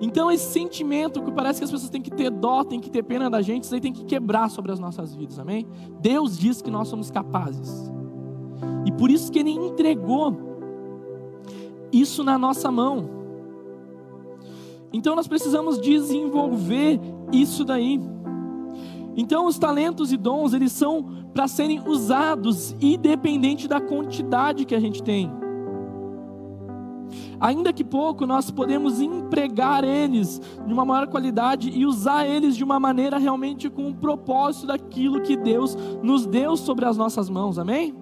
Então 0.00 0.30
esse 0.30 0.52
sentimento 0.52 1.22
que 1.22 1.30
parece 1.30 1.60
que 1.60 1.64
as 1.64 1.70
pessoas 1.70 1.90
têm 1.90 2.02
que 2.02 2.10
ter 2.10 2.30
dó, 2.30 2.64
têm 2.64 2.80
que 2.80 2.90
ter 2.90 3.02
pena 3.02 3.30
da 3.30 3.40
gente, 3.40 3.64
isso 3.64 3.74
aí 3.74 3.80
tem 3.80 3.92
que 3.92 4.04
quebrar 4.04 4.50
sobre 4.50 4.72
as 4.72 4.78
nossas 4.78 5.14
vidas, 5.14 5.38
amém? 5.38 5.66
Deus 6.00 6.38
diz 6.38 6.60
que 6.60 6.70
nós 6.70 6.88
somos 6.88 7.10
capazes. 7.10 7.92
E 8.84 8.92
por 8.92 9.10
isso 9.10 9.30
que 9.30 9.38
ele 9.38 9.50
entregou 9.50 10.36
isso 11.92 12.24
na 12.24 12.36
nossa 12.36 12.70
mão. 12.70 13.08
Então 14.92 15.16
nós 15.16 15.26
precisamos 15.26 15.80
desenvolver 15.80 17.00
isso 17.32 17.64
daí. 17.64 18.00
Então 19.16 19.46
os 19.46 19.58
talentos 19.58 20.12
e 20.12 20.16
dons, 20.16 20.52
eles 20.54 20.72
são 20.72 21.24
para 21.32 21.48
serem 21.48 21.80
usados 21.86 22.74
independente 22.80 23.66
da 23.66 23.80
quantidade 23.80 24.64
que 24.64 24.74
a 24.74 24.80
gente 24.80 25.02
tem. 25.02 25.30
Ainda 27.44 27.74
que 27.74 27.84
pouco, 27.84 28.24
nós 28.24 28.50
podemos 28.50 29.02
empregar 29.02 29.84
eles 29.84 30.40
de 30.66 30.72
uma 30.72 30.82
maior 30.82 31.06
qualidade 31.08 31.68
e 31.68 31.84
usar 31.84 32.26
eles 32.26 32.56
de 32.56 32.64
uma 32.64 32.80
maneira 32.80 33.18
realmente 33.18 33.68
com 33.68 33.90
o 33.90 33.94
propósito 33.94 34.68
daquilo 34.68 35.20
que 35.20 35.36
Deus 35.36 35.76
nos 36.02 36.24
deu 36.24 36.56
sobre 36.56 36.86
as 36.86 36.96
nossas 36.96 37.28
mãos, 37.28 37.58
amém? 37.58 37.94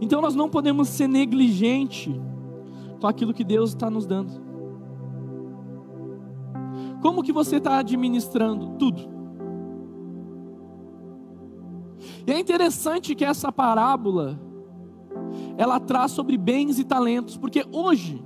Então 0.00 0.20
nós 0.20 0.34
não 0.34 0.50
podemos 0.50 0.88
ser 0.88 1.06
negligente 1.06 2.20
com 3.00 3.06
aquilo 3.06 3.32
que 3.32 3.44
Deus 3.44 3.70
está 3.70 3.88
nos 3.88 4.04
dando. 4.04 4.32
Como 7.00 7.22
que 7.22 7.32
você 7.32 7.58
está 7.58 7.78
administrando 7.78 8.70
tudo? 8.80 9.13
E 12.26 12.32
é 12.32 12.38
interessante 12.38 13.14
que 13.14 13.24
essa 13.24 13.52
parábola 13.52 14.40
ela 15.56 15.78
traz 15.78 16.12
sobre 16.12 16.36
bens 16.36 16.78
e 16.78 16.84
talentos, 16.84 17.36
porque 17.36 17.64
hoje 17.70 18.22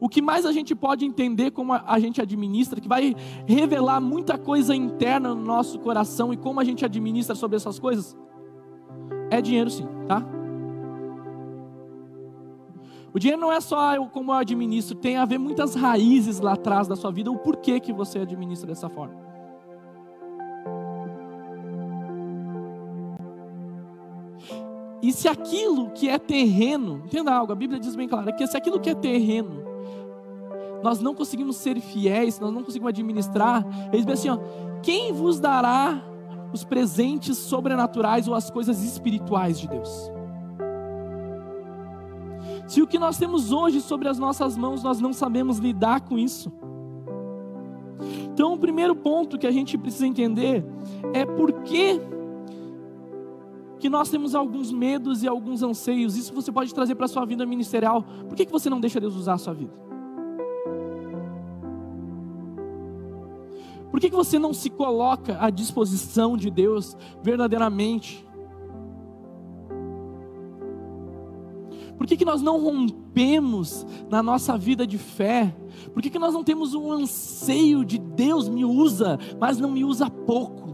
o 0.00 0.08
que 0.08 0.20
mais 0.20 0.44
a 0.44 0.52
gente 0.52 0.74
pode 0.74 1.04
entender 1.04 1.50
como 1.50 1.72
a 1.72 1.98
gente 1.98 2.20
administra, 2.20 2.80
que 2.80 2.88
vai 2.88 3.14
revelar 3.46 4.00
muita 4.00 4.36
coisa 4.36 4.74
interna 4.74 5.34
no 5.34 5.42
nosso 5.42 5.78
coração 5.78 6.32
e 6.32 6.36
como 6.36 6.60
a 6.60 6.64
gente 6.64 6.84
administra 6.84 7.34
sobre 7.34 7.56
essas 7.56 7.78
coisas, 7.78 8.16
é 9.30 9.40
dinheiro 9.40 9.70
sim, 9.70 9.86
tá? 10.06 10.22
O 13.14 13.18
dinheiro 13.18 13.40
não 13.40 13.52
é 13.52 13.60
só 13.60 13.94
eu, 13.94 14.06
como 14.06 14.32
eu 14.32 14.36
administro, 14.36 14.96
tem 14.96 15.16
a 15.16 15.24
ver 15.24 15.38
muitas 15.38 15.74
raízes 15.74 16.40
lá 16.40 16.54
atrás 16.54 16.88
da 16.88 16.96
sua 16.96 17.12
vida, 17.12 17.30
o 17.30 17.38
porquê 17.38 17.78
que 17.78 17.92
você 17.92 18.18
administra 18.18 18.66
dessa 18.66 18.88
forma. 18.88 19.23
E 25.04 25.12
se 25.12 25.28
aquilo 25.28 25.90
que 25.90 26.08
é 26.08 26.18
terreno, 26.18 27.02
entenda 27.04 27.30
algo, 27.30 27.52
a 27.52 27.54
Bíblia 27.54 27.78
diz 27.78 27.94
bem 27.94 28.08
claro, 28.08 28.30
é 28.30 28.32
que 28.32 28.46
se 28.46 28.56
aquilo 28.56 28.80
que 28.80 28.88
é 28.88 28.94
terreno, 28.94 29.62
nós 30.82 30.98
não 30.98 31.14
conseguimos 31.14 31.58
ser 31.58 31.78
fiéis, 31.78 32.40
nós 32.40 32.50
não 32.50 32.64
conseguimos 32.64 32.88
administrar, 32.88 33.66
ele 33.92 34.02
diz 34.02 34.14
assim: 34.14 34.30
ó, 34.30 34.38
quem 34.82 35.12
vos 35.12 35.38
dará 35.38 36.02
os 36.54 36.64
presentes 36.64 37.36
sobrenaturais 37.36 38.26
ou 38.26 38.34
as 38.34 38.50
coisas 38.50 38.82
espirituais 38.82 39.60
de 39.60 39.68
Deus? 39.68 40.10
Se 42.66 42.80
o 42.80 42.86
que 42.86 42.98
nós 42.98 43.18
temos 43.18 43.52
hoje 43.52 43.82
sobre 43.82 44.08
as 44.08 44.18
nossas 44.18 44.56
mãos 44.56 44.82
nós 44.82 45.02
não 45.02 45.12
sabemos 45.12 45.58
lidar 45.58 46.00
com 46.00 46.18
isso. 46.18 46.50
Então, 48.32 48.54
o 48.54 48.58
primeiro 48.58 48.96
ponto 48.96 49.36
que 49.38 49.46
a 49.46 49.50
gente 49.50 49.76
precisa 49.76 50.06
entender 50.06 50.64
é 51.12 51.26
por 51.26 51.52
que, 51.60 52.00
que 53.84 53.90
nós 53.90 54.08
temos 54.08 54.34
alguns 54.34 54.72
medos 54.72 55.22
e 55.22 55.28
alguns 55.28 55.62
anseios. 55.62 56.16
Isso 56.16 56.32
você 56.32 56.50
pode 56.50 56.72
trazer 56.72 56.94
para 56.94 57.04
a 57.04 57.08
sua 57.08 57.26
vida 57.26 57.44
ministerial. 57.44 58.02
Por 58.02 58.34
que, 58.34 58.46
que 58.46 58.50
você 58.50 58.70
não 58.70 58.80
deixa 58.80 58.98
Deus 58.98 59.14
usar 59.14 59.34
a 59.34 59.36
sua 59.36 59.52
vida? 59.52 59.74
Por 63.90 64.00
que, 64.00 64.08
que 64.08 64.16
você 64.16 64.38
não 64.38 64.54
se 64.54 64.70
coloca 64.70 65.36
à 65.38 65.50
disposição 65.50 66.34
de 66.34 66.50
Deus 66.50 66.96
verdadeiramente? 67.22 68.26
Por 71.98 72.06
que, 72.06 72.16
que 72.16 72.24
nós 72.24 72.40
não 72.40 72.58
rompemos 72.64 73.86
na 74.08 74.22
nossa 74.22 74.56
vida 74.56 74.86
de 74.86 74.96
fé? 74.96 75.54
Por 75.92 76.02
que, 76.02 76.08
que 76.08 76.18
nós 76.18 76.32
não 76.32 76.42
temos 76.42 76.72
um 76.72 76.90
anseio 76.90 77.84
de 77.84 77.98
Deus 77.98 78.48
me 78.48 78.64
usa, 78.64 79.18
mas 79.38 79.58
não 79.58 79.70
me 79.70 79.84
usa 79.84 80.08
pouco? 80.08 80.73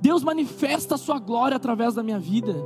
Deus 0.00 0.22
manifesta 0.22 0.94
a 0.94 0.98
sua 0.98 1.18
glória 1.18 1.56
através 1.56 1.94
da 1.94 2.02
minha 2.02 2.18
vida. 2.18 2.56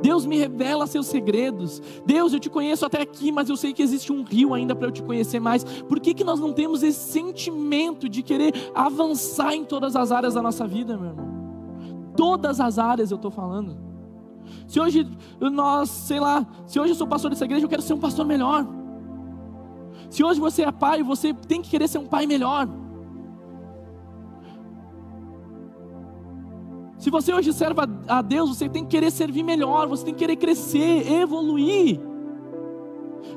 Deus 0.00 0.24
me 0.24 0.38
revela 0.38 0.86
seus 0.86 1.06
segredos. 1.06 1.82
Deus, 2.06 2.32
eu 2.32 2.38
te 2.38 2.48
conheço 2.48 2.86
até 2.86 3.02
aqui, 3.02 3.32
mas 3.32 3.48
eu 3.48 3.56
sei 3.56 3.72
que 3.72 3.82
existe 3.82 4.12
um 4.12 4.22
rio 4.22 4.54
ainda 4.54 4.74
para 4.74 4.86
eu 4.86 4.92
te 4.92 5.02
conhecer 5.02 5.40
mais. 5.40 5.64
Por 5.64 5.98
que, 5.98 6.14
que 6.14 6.22
nós 6.22 6.38
não 6.38 6.52
temos 6.52 6.82
esse 6.82 7.12
sentimento 7.12 8.08
de 8.08 8.22
querer 8.22 8.54
avançar 8.74 9.54
em 9.54 9.64
todas 9.64 9.96
as 9.96 10.12
áreas 10.12 10.34
da 10.34 10.42
nossa 10.42 10.66
vida, 10.66 10.96
meu 10.96 11.10
irmão? 11.10 11.28
Todas 12.16 12.60
as 12.60 12.78
áreas 12.78 13.10
eu 13.10 13.16
estou 13.16 13.30
falando. 13.30 13.76
Se 14.66 14.78
hoje 14.78 15.06
nós, 15.40 15.90
sei 15.90 16.20
lá, 16.20 16.46
se 16.66 16.78
hoje 16.78 16.92
eu 16.92 16.96
sou 16.96 17.06
pastor 17.06 17.30
dessa 17.30 17.44
igreja, 17.44 17.64
eu 17.64 17.68
quero 17.68 17.82
ser 17.82 17.94
um 17.94 17.98
pastor 17.98 18.24
melhor. 18.24 18.66
Se 20.10 20.24
hoje 20.24 20.40
você 20.40 20.62
é 20.62 20.72
pai, 20.72 21.02
você 21.02 21.34
tem 21.34 21.60
que 21.60 21.70
querer 21.70 21.88
ser 21.88 21.98
um 21.98 22.06
pai 22.06 22.26
melhor. 22.26 22.68
Se 26.98 27.10
você 27.10 27.32
hoje 27.32 27.52
serve 27.52 27.80
a 28.08 28.20
Deus, 28.20 28.50
você 28.50 28.68
tem 28.68 28.82
que 28.82 28.90
querer 28.90 29.12
servir 29.12 29.44
melhor, 29.44 29.86
você 29.86 30.04
tem 30.04 30.14
que 30.14 30.18
querer 30.18 30.36
crescer, 30.36 31.10
evoluir. 31.10 32.00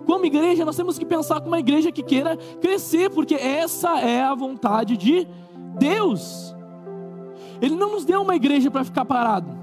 Como 0.05 0.25
igreja, 0.25 0.65
nós 0.65 0.75
temos 0.75 0.97
que 0.97 1.05
pensar 1.05 1.35
como 1.35 1.51
uma 1.51 1.59
igreja 1.59 1.91
que 1.91 2.01
queira 2.01 2.35
crescer, 2.59 3.11
porque 3.11 3.35
essa 3.35 3.99
é 3.99 4.21
a 4.23 4.33
vontade 4.33 4.97
de 4.97 5.27
Deus. 5.77 6.55
Ele 7.61 7.75
não 7.75 7.91
nos 7.91 8.03
deu 8.03 8.23
uma 8.23 8.35
igreja 8.35 8.71
para 8.71 8.83
ficar 8.83 9.05
parado. 9.05 9.61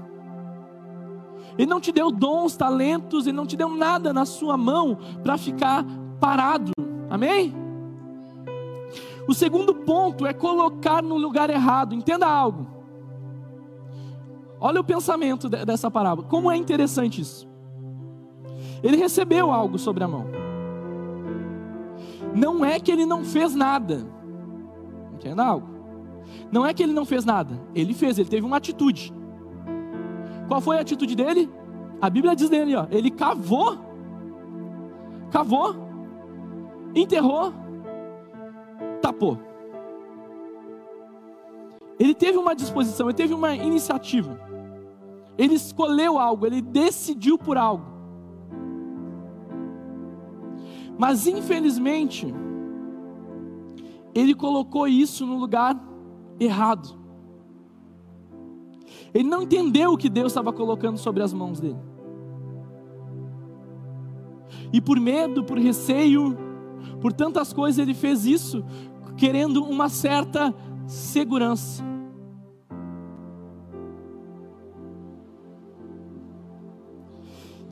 Ele 1.57 1.69
não 1.69 1.81
te 1.81 1.91
deu 1.91 2.09
dons, 2.09 2.55
talentos, 2.55 3.27
Ele 3.27 3.35
não 3.35 3.45
te 3.45 3.57
deu 3.57 3.67
nada 3.67 4.13
na 4.13 4.25
sua 4.25 4.55
mão 4.55 4.97
para 5.21 5.37
ficar 5.37 5.85
parado. 6.17 6.71
Amém? 7.09 7.53
O 9.27 9.33
segundo 9.33 9.75
ponto 9.75 10.25
é 10.25 10.31
colocar 10.31 11.03
no 11.03 11.17
lugar 11.17 11.49
errado. 11.49 11.93
Entenda 11.93 12.25
algo. 12.25 12.78
Olha 14.59 14.81
o 14.81 14.83
pensamento 14.83 15.47
dessa 15.47 15.89
parábola. 15.89 16.27
Como 16.27 16.51
é 16.51 16.57
interessante 16.57 17.21
isso. 17.21 17.47
Ele 18.83 18.97
recebeu 18.97 19.51
algo 19.51 19.77
sobre 19.77 20.03
a 20.03 20.07
mão. 20.07 20.25
Não 22.35 22.63
é 22.63 22.79
que 22.79 22.91
ele 22.91 23.05
não 23.05 23.23
fez 23.23 23.55
nada. 23.55 24.05
Entenda 25.13 25.45
algo. 25.45 25.67
Não 26.51 26.65
é 26.65 26.73
que 26.73 26.83
ele 26.83 26.93
não 26.93 27.05
fez 27.05 27.25
nada. 27.25 27.59
Ele 27.73 27.93
fez, 27.93 28.17
ele 28.19 28.29
teve 28.29 28.45
uma 28.45 28.57
atitude. 28.57 29.13
Qual 30.47 30.61
foi 30.61 30.77
a 30.77 30.81
atitude 30.81 31.15
dele? 31.15 31.49
A 32.01 32.09
Bíblia 32.09 32.35
diz 32.35 32.49
dele, 32.49 32.75
ó, 32.75 32.87
ele 32.89 33.11
cavou, 33.11 33.77
cavou, 35.31 35.75
enterrou, 36.95 37.53
tapou. 39.01 39.37
Ele 41.99 42.15
teve 42.15 42.37
uma 42.37 42.55
disposição, 42.55 43.07
ele 43.07 43.17
teve 43.17 43.33
uma 43.33 43.53
iniciativa. 43.53 44.48
Ele 45.39 45.53
escolheu 45.53 46.19
algo, 46.19 46.45
ele 46.45 46.61
decidiu 46.61 47.37
por 47.37 47.57
algo. 47.57 47.85
Mas 50.97 51.25
infelizmente, 51.25 52.27
ele 54.13 54.35
colocou 54.35 54.85
isso 54.85 55.25
no 55.25 55.37
lugar 55.37 55.81
errado. 56.37 56.99
Ele 59.13 59.29
não 59.29 59.43
entendeu 59.43 59.93
o 59.93 59.97
que 59.97 60.09
Deus 60.09 60.33
estava 60.33 60.51
colocando 60.51 60.97
sobre 60.97 61.23
as 61.23 61.31
mãos 61.31 61.61
dele. 61.61 61.79
E 64.73 64.81
por 64.81 64.99
medo, 64.99 65.45
por 65.45 65.57
receio, 65.57 66.37
por 66.99 67.13
tantas 67.13 67.53
coisas, 67.53 67.79
ele 67.79 67.93
fez 67.93 68.25
isso, 68.25 68.61
querendo 69.15 69.63
uma 69.63 69.87
certa 69.87 70.53
segurança. 70.85 71.88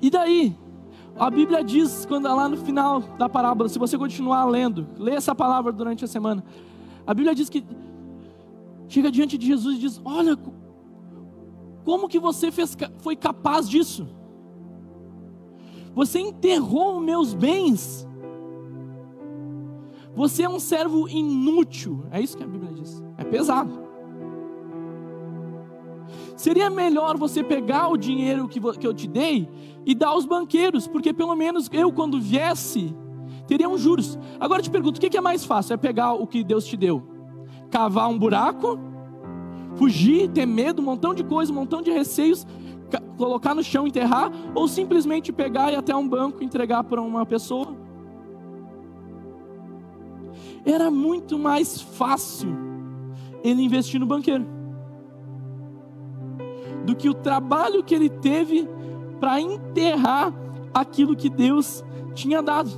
E 0.02 0.10
daí, 0.10 0.56
a 1.16 1.30
Bíblia 1.30 1.64
diz, 1.64 2.06
quando 2.06 2.26
lá 2.26 2.48
no 2.48 2.58
final 2.58 3.02
da 3.18 3.28
parábola, 3.28 3.68
se 3.68 3.80
você 3.80 3.98
continuar 3.98 4.46
lendo, 4.46 4.88
lê 4.98 5.14
essa 5.14 5.34
palavra 5.34 5.72
durante 5.72 6.06
a 6.06 6.08
semana. 6.08 6.44
A 7.06 7.14
Bíblia 7.14 7.34
diz 7.34 7.50
que 7.50 7.66
chega 8.88 9.12
diante 9.12 9.38
de 9.38 9.48
Jesus 9.48 9.78
e 9.78 9.80
diz: 9.80 10.02
Olha, 10.06 10.38
como 11.84 12.08
que 12.08 12.20
você 12.20 12.52
fez, 12.52 12.78
foi 13.00 13.16
capaz 13.16 13.68
disso? 13.68 14.08
Você 15.96 16.20
enterrou 16.20 17.00
meus 17.00 17.34
bens. 17.34 18.08
Você 20.16 20.44
é 20.44 20.50
um 20.50 20.60
servo 20.60 21.08
inútil. 21.08 22.06
É 22.12 22.22
isso 22.22 22.38
que 22.38 22.44
a 22.44 22.48
Bíblia 22.48 22.72
diz. 22.74 23.04
É 23.18 23.24
pesado. 23.24 23.87
Seria 26.36 26.70
melhor 26.70 27.18
você 27.18 27.44
pegar 27.44 27.88
o 27.90 27.98
dinheiro 27.98 28.48
que, 28.48 28.60
eu 28.60 28.94
te 28.94 29.08
dei 29.08 29.50
e 29.86 29.96
dar 29.96 30.10
aos 30.10 30.26
banqueiros, 30.26 30.88
porque 30.88 31.14
pelo 31.14 31.36
menos 31.36 31.70
eu, 31.72 31.92
quando 31.92 32.20
viesse, 32.20 32.96
teria 33.48 33.68
um 33.68 33.78
juros. 33.78 34.18
Agora 34.40 34.60
eu 34.60 34.64
te 34.64 34.72
pergunto: 34.72 34.98
o 34.98 35.00
que 35.02 35.18
é 35.18 35.22
mais 35.22 35.44
fácil? 35.44 35.74
É 35.74 35.78
pegar 35.78 36.14
o 36.14 36.28
que 36.28 36.44
Deus 36.44 36.66
te 36.66 36.78
deu? 36.78 37.04
Cavar 37.70 38.10
um 38.10 38.18
buraco 38.18 38.80
fugir, 39.78 40.28
ter 40.30 40.46
medo, 40.46 40.82
um 40.82 40.86
montão 40.86 41.14
de 41.14 41.24
coisa, 41.24 41.52
um 41.52 41.56
montão 41.56 41.82
de 41.82 41.92
receios, 41.92 42.46
colocar 43.16 43.54
no 43.54 43.64
chão, 43.64 43.88
enterrar, 43.88 44.32
ou 44.54 44.68
simplesmente 44.68 45.32
pegar 45.32 45.72
e 45.72 45.76
até 45.76 45.96
um 45.96 46.08
banco 46.08 46.44
entregar 46.44 46.84
para 46.84 47.02
uma 47.02 47.26
pessoa. 47.26 47.76
Era 50.66 50.92
muito 50.92 51.38
mais 51.40 51.80
fácil 51.80 52.50
ele 53.44 53.62
investir 53.62 54.00
no 54.00 54.06
banqueiro 54.06 54.57
do 56.88 56.96
que 56.96 57.08
o 57.08 57.14
trabalho 57.14 57.84
que 57.84 57.94
ele 57.94 58.10
teve 58.10 58.68
para 59.20 59.40
enterrar 59.40 60.34
aquilo 60.74 61.16
que 61.16 61.30
Deus 61.30 61.84
tinha 62.16 62.42
dado. 62.42 62.72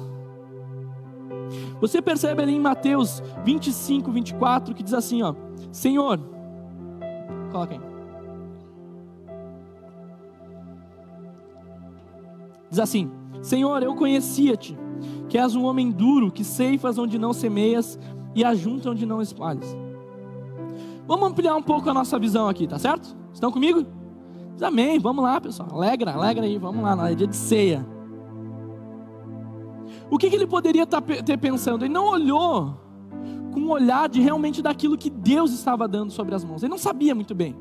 Você 1.80 2.02
percebe 2.02 2.42
ali 2.42 2.56
em 2.56 2.60
Mateus 2.60 3.24
25, 3.46 4.12
24, 4.12 4.76
que 4.76 4.84
diz 4.84 4.94
assim: 4.94 5.24
ó, 5.24 5.34
Senhor, 5.72 6.20
Coloca 7.52 7.74
aí. 7.74 7.82
Diz 12.70 12.80
assim: 12.80 13.12
Senhor, 13.42 13.82
eu 13.82 13.96
conhecia-te, 13.96 14.78
que 15.28 15.38
és 15.38 15.56
um 15.56 15.66
homem 15.66 15.92
duro, 15.92 16.32
que 16.32 16.44
ceifas 16.44 16.98
onde 16.98 17.18
não 17.18 17.34
semeias 17.34 18.00
e 18.36 18.44
ajunta 18.44 18.92
onde 18.92 19.06
não 19.06 19.22
espalhas. 19.22 19.76
Vamos 21.08 21.30
ampliar 21.30 21.56
um 21.56 21.64
pouco 21.64 21.90
a 21.90 21.94
nossa 21.94 22.20
visão 22.20 22.48
aqui, 22.48 22.68
tá 22.68 22.78
certo? 22.78 23.18
Estão 23.34 23.52
comigo? 23.52 23.86
Diz 24.60 24.68
amém, 24.68 25.00
vamos 25.00 25.24
lá, 25.24 25.40
pessoal. 25.40 25.70
Alegra, 25.72 26.12
alegra 26.12 26.46
aí, 26.46 26.58
vamos 26.58 26.84
lá, 26.84 27.10
é 27.10 27.16
dia 27.16 27.26
de 27.26 27.36
ceia. 27.36 27.88
O 30.12 30.18
que, 30.18 30.30
que 30.30 30.36
ele 30.36 30.46
poderia 30.46 30.86
tá 30.86 31.02
ter 31.02 31.38
pensando? 31.38 31.86
Ele 31.86 31.94
não 31.94 32.08
olhou 32.08 32.78
com 33.54 33.62
um 33.62 33.72
olhar 33.72 34.10
de 34.10 34.20
realmente 34.20 34.62
daquilo 34.62 34.98
que 34.98 35.10
Deus 35.10 35.54
estava 35.54 35.88
dando 35.88 36.12
sobre 36.12 36.36
as 36.36 36.44
mãos. 36.44 36.62
Ele 36.62 36.72
não 36.72 36.78
sabia 36.78 37.16
muito 37.16 37.34
bem. 37.34 37.56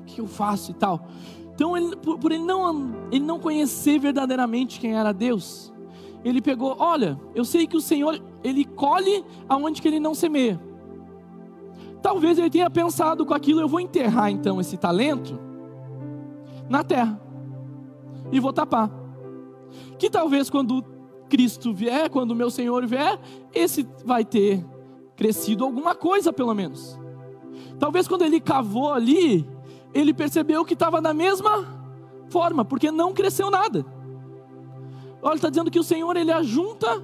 O 0.00 0.04
que 0.04 0.20
eu 0.20 0.26
faço 0.26 0.72
e 0.72 0.74
tal. 0.74 1.06
Então, 1.54 1.76
ele, 1.76 1.94
por, 1.94 2.18
por, 2.18 2.32
ele, 2.32 2.42
não, 2.42 2.96
ele 3.12 3.24
não 3.24 3.38
conhecer 3.38 4.00
verdadeiramente 4.00 4.80
quem 4.80 4.96
era 4.96 5.12
Deus, 5.12 5.72
ele 6.24 6.42
pegou, 6.42 6.74
olha, 6.76 7.20
eu 7.36 7.44
sei 7.44 7.68
que 7.68 7.76
o 7.76 7.80
Senhor, 7.80 8.20
ele 8.42 8.64
colhe 8.64 9.24
aonde 9.48 9.80
que 9.80 9.86
ele 9.86 10.00
não 10.00 10.12
semeia. 10.12 10.60
Talvez 12.02 12.38
ele 12.38 12.50
tenha 12.50 12.68
pensado 12.68 13.24
com 13.24 13.32
aquilo, 13.32 13.60
eu 13.60 13.68
vou 13.68 13.80
enterrar 13.80 14.30
então 14.30 14.60
esse 14.60 14.76
talento 14.76 15.38
na 16.68 16.82
terra 16.82 17.20
e 18.32 18.40
vou 18.40 18.52
tapar. 18.52 18.90
Que 19.98 20.10
talvez 20.10 20.50
quando 20.50 20.84
Cristo 21.28 21.72
vier, 21.72 22.10
quando 22.10 22.34
meu 22.34 22.50
Senhor 22.50 22.84
vier, 22.86 23.18
esse 23.54 23.88
vai 24.04 24.24
ter 24.24 24.64
crescido 25.14 25.64
alguma 25.64 25.94
coisa 25.94 26.32
pelo 26.32 26.52
menos. 26.54 26.98
Talvez 27.78 28.08
quando 28.08 28.22
ele 28.22 28.40
cavou 28.40 28.92
ali, 28.92 29.48
ele 29.94 30.12
percebeu 30.12 30.64
que 30.64 30.74
estava 30.74 31.00
da 31.00 31.14
mesma 31.14 31.66
forma, 32.28 32.64
porque 32.64 32.90
não 32.90 33.12
cresceu 33.12 33.50
nada. 33.50 33.84
Olha, 35.22 35.36
está 35.36 35.48
dizendo 35.48 35.70
que 35.70 35.78
o 35.78 35.84
Senhor 35.84 36.16
ele 36.16 36.32
ajunta 36.32 37.02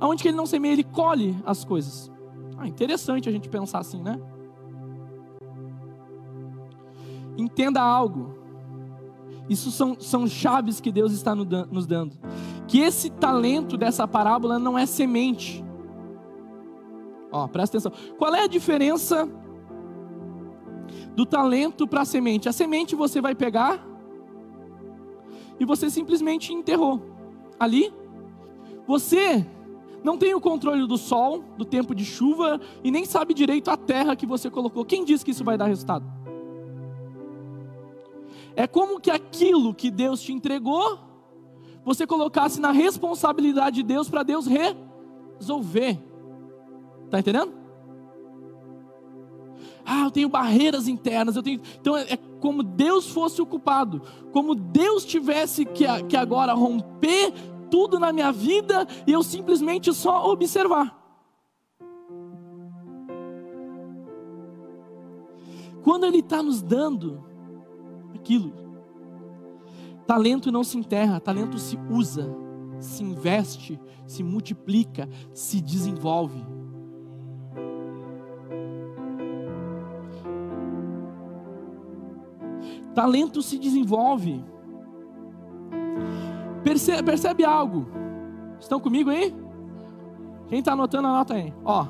aonde 0.00 0.22
que 0.22 0.28
ele 0.28 0.36
não 0.36 0.46
semeia, 0.46 0.72
ele 0.72 0.84
colhe 0.84 1.36
as 1.44 1.64
coisas. 1.64 2.11
Ah, 2.62 2.68
interessante 2.68 3.28
a 3.28 3.32
gente 3.32 3.48
pensar 3.48 3.80
assim, 3.80 4.00
né? 4.00 4.20
Entenda 7.36 7.82
algo. 7.82 8.38
Isso 9.48 9.72
são, 9.72 9.98
são 9.98 10.28
chaves 10.28 10.80
que 10.80 10.92
Deus 10.92 11.12
está 11.12 11.34
nos 11.34 11.86
dando. 11.86 12.16
Que 12.68 12.78
esse 12.78 13.10
talento 13.10 13.76
dessa 13.76 14.06
parábola 14.06 14.60
não 14.60 14.78
é 14.78 14.86
semente. 14.86 15.64
Ó, 17.32 17.48
presta 17.48 17.78
atenção. 17.78 17.92
Qual 18.16 18.32
é 18.32 18.44
a 18.44 18.46
diferença 18.46 19.28
do 21.16 21.26
talento 21.26 21.88
para 21.88 22.02
a 22.02 22.04
semente? 22.04 22.48
A 22.48 22.52
semente 22.52 22.94
você 22.94 23.20
vai 23.20 23.34
pegar 23.34 23.84
e 25.58 25.64
você 25.64 25.90
simplesmente 25.90 26.52
enterrou. 26.52 27.02
Ali, 27.58 27.92
você 28.86 29.44
não 30.02 30.18
tem 30.18 30.34
o 30.34 30.40
controle 30.40 30.86
do 30.86 30.98
sol, 30.98 31.44
do 31.56 31.64
tempo 31.64 31.94
de 31.94 32.04
chuva 32.04 32.60
e 32.82 32.90
nem 32.90 33.04
sabe 33.04 33.32
direito 33.32 33.70
a 33.70 33.76
terra 33.76 34.16
que 34.16 34.26
você 34.26 34.50
colocou. 34.50 34.84
Quem 34.84 35.04
diz 35.04 35.22
que 35.22 35.30
isso 35.30 35.44
vai 35.44 35.56
dar 35.56 35.66
resultado? 35.66 36.04
É 38.54 38.66
como 38.66 39.00
que 39.00 39.10
aquilo 39.10 39.74
que 39.74 39.90
Deus 39.90 40.20
te 40.20 40.32
entregou, 40.32 40.98
você 41.84 42.06
colocasse 42.06 42.60
na 42.60 42.70
responsabilidade 42.70 43.76
de 43.76 43.82
Deus 43.82 44.08
para 44.08 44.22
Deus 44.22 44.46
resolver. 44.46 45.98
Está 47.04 47.20
entendendo? 47.20 47.52
Ah, 49.84 50.04
eu 50.04 50.10
tenho 50.10 50.28
barreiras 50.28 50.86
internas, 50.86 51.34
eu 51.34 51.42
tenho. 51.42 51.60
Então 51.80 51.96
é, 51.96 52.12
é 52.12 52.16
como 52.40 52.62
Deus 52.62 53.08
fosse 53.08 53.40
o 53.42 53.46
culpado, 53.46 54.02
como 54.32 54.54
Deus 54.54 55.04
tivesse 55.04 55.64
que, 55.64 55.84
que 56.08 56.16
agora 56.16 56.52
romper 56.52 57.32
tudo 57.72 57.98
na 57.98 58.12
minha 58.12 58.30
vida 58.30 58.86
e 59.06 59.12
eu 59.12 59.22
simplesmente 59.22 59.94
só 59.94 60.30
observar. 60.30 60.94
Quando 65.82 66.04
Ele 66.04 66.18
está 66.18 66.42
nos 66.42 66.60
dando 66.60 67.24
aquilo, 68.14 68.52
talento 70.06 70.52
não 70.52 70.62
se 70.62 70.76
enterra, 70.76 71.18
talento 71.18 71.58
se 71.58 71.78
usa, 71.90 72.30
se 72.78 73.02
investe, 73.02 73.80
se 74.06 74.22
multiplica, 74.22 75.08
se 75.32 75.58
desenvolve. 75.62 76.44
Talento 82.94 83.40
se 83.40 83.58
desenvolve. 83.58 84.44
Percebe, 86.72 87.02
percebe 87.02 87.44
algo? 87.44 87.86
Estão 88.58 88.80
comigo 88.80 89.10
aí? 89.10 89.34
Quem 90.48 90.60
está 90.60 90.72
anotando, 90.72 91.08
anota 91.08 91.34
aí. 91.34 91.52
Ó. 91.66 91.86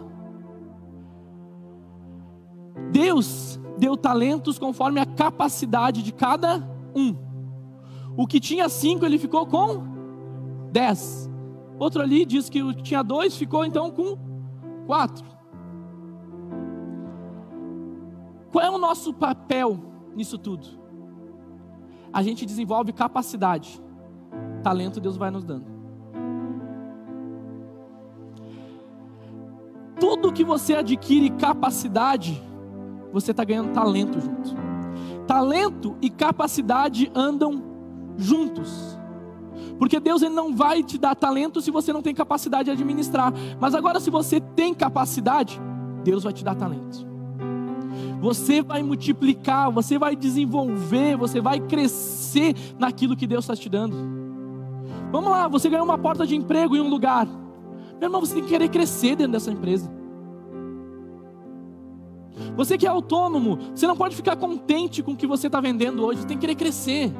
Deus 2.90 3.60
deu 3.78 3.96
talentos 3.96 4.58
conforme 4.58 4.98
a 4.98 5.06
capacidade 5.06 6.02
de 6.02 6.12
cada 6.12 6.68
um. 6.96 7.14
O 8.16 8.26
que 8.26 8.40
tinha 8.40 8.68
cinco, 8.68 9.06
ele 9.06 9.18
ficou 9.18 9.46
com 9.46 9.84
dez. 10.72 11.30
Outro 11.78 12.02
ali 12.02 12.26
diz 12.26 12.50
que 12.50 12.60
o 12.60 12.74
que 12.74 12.82
tinha 12.82 13.04
dois 13.04 13.36
ficou 13.36 13.64
então 13.64 13.88
com 13.88 14.18
quatro. 14.84 15.24
Qual 18.50 18.64
é 18.64 18.68
o 18.68 18.78
nosso 18.78 19.14
papel 19.14 19.78
nisso 20.16 20.36
tudo? 20.36 20.82
a 22.12 22.22
gente 22.22 22.44
desenvolve 22.44 22.92
capacidade. 22.92 23.80
Talento 24.62 25.00
Deus 25.00 25.16
vai 25.16 25.30
nos 25.30 25.44
dando. 25.44 25.66
Tudo 29.98 30.32
que 30.32 30.44
você 30.44 30.74
adquire 30.74 31.30
capacidade, 31.30 32.42
você 33.12 33.30
está 33.30 33.44
ganhando 33.44 33.72
talento 33.72 34.20
junto. 34.20 34.54
Talento 35.26 35.96
e 36.00 36.10
capacidade 36.10 37.10
andam 37.14 37.62
juntos. 38.16 38.98
Porque 39.78 39.98
Deus 39.98 40.22
ele 40.22 40.34
não 40.34 40.54
vai 40.54 40.82
te 40.82 40.98
dar 40.98 41.14
talento 41.14 41.60
se 41.60 41.70
você 41.70 41.92
não 41.92 42.02
tem 42.02 42.14
capacidade 42.14 42.64
de 42.64 42.70
administrar. 42.70 43.32
Mas 43.60 43.74
agora, 43.74 44.00
se 44.00 44.10
você 44.10 44.40
tem 44.40 44.74
capacidade, 44.74 45.60
Deus 46.04 46.24
vai 46.24 46.32
te 46.32 46.44
dar 46.44 46.54
talento. 46.54 47.06
Você 48.20 48.62
vai 48.62 48.82
multiplicar, 48.82 49.70
você 49.70 49.98
vai 49.98 50.14
desenvolver, 50.14 51.16
você 51.16 51.40
vai 51.40 51.58
crescer 51.58 52.54
naquilo 52.78 53.16
que 53.16 53.26
Deus 53.26 53.44
está 53.44 53.56
te 53.56 53.68
dando. 53.68 54.21
Vamos 55.12 55.30
lá, 55.30 55.46
você 55.46 55.68
ganhou 55.68 55.84
uma 55.84 55.98
porta 55.98 56.26
de 56.26 56.34
emprego 56.34 56.74
em 56.74 56.80
um 56.80 56.88
lugar. 56.88 57.26
Meu 57.26 58.08
irmão, 58.08 58.20
você 58.20 58.34
tem 58.34 58.42
que 58.42 58.48
querer 58.48 58.68
crescer 58.68 59.14
dentro 59.14 59.32
dessa 59.32 59.50
empresa. 59.52 59.92
Você 62.56 62.78
que 62.78 62.86
é 62.86 62.88
autônomo, 62.88 63.58
você 63.74 63.86
não 63.86 63.96
pode 63.96 64.16
ficar 64.16 64.36
contente 64.36 65.02
com 65.02 65.12
o 65.12 65.16
que 65.16 65.26
você 65.26 65.48
está 65.48 65.60
vendendo 65.60 66.02
hoje, 66.04 66.22
você 66.22 66.26
tem 66.26 66.38
que 66.38 66.40
querer 66.40 66.54
crescer. 66.54 67.12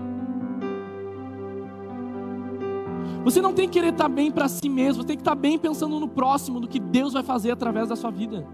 Você 3.25 3.43
não 3.43 3.53
tem 3.53 3.69
que 3.69 3.75
querer 3.75 3.93
estar 3.93 4.05
tá 4.05 4.09
bem 4.09 4.33
para 4.33 4.49
si 4.49 4.69
mesmo, 4.71 5.03
você 5.03 5.09
tem 5.09 5.17
que 5.17 5.21
estar 5.21 5.37
tá 5.37 5.41
bem 5.41 5.59
pensando 5.59 6.01
no 6.01 6.09
próximo, 6.09 6.59
no 6.59 6.67
que 6.67 6.81
Deus 6.81 7.13
vai 7.13 7.23
fazer 7.23 7.51
através 7.51 7.91
da 7.91 7.95
sua 7.95 8.11
vida 8.11 8.45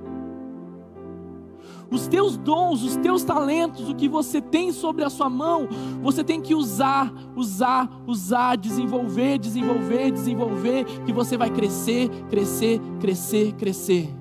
os 1.90 2.06
teus 2.06 2.36
dons, 2.36 2.82
os 2.82 2.96
teus 2.96 3.24
talentos, 3.24 3.88
o 3.88 3.94
que 3.94 4.08
você 4.08 4.40
tem 4.40 4.72
sobre 4.72 5.04
a 5.04 5.10
sua 5.10 5.30
mão, 5.30 5.68
você 6.02 6.22
tem 6.22 6.40
que 6.40 6.54
usar, 6.54 7.12
usar, 7.34 7.88
usar, 8.06 8.56
desenvolver, 8.56 9.38
desenvolver, 9.38 10.10
desenvolver, 10.10 10.84
que 11.06 11.12
você 11.12 11.36
vai 11.36 11.50
crescer, 11.50 12.10
crescer, 12.28 12.80
crescer, 13.00 13.52
crescer. 13.54 14.14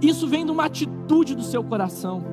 Isso 0.00 0.26
vem 0.26 0.44
de 0.44 0.50
uma 0.50 0.64
atitude 0.64 1.36
do 1.36 1.44
seu 1.44 1.62
coração. 1.62 2.24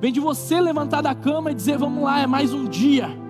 Vem 0.00 0.10
de 0.10 0.20
você 0.20 0.58
levantar 0.58 1.02
da 1.02 1.14
cama 1.14 1.50
e 1.50 1.54
dizer: 1.54 1.76
Vamos 1.76 2.02
lá, 2.02 2.20
é 2.20 2.26
mais 2.26 2.54
um 2.54 2.64
dia. 2.64 3.25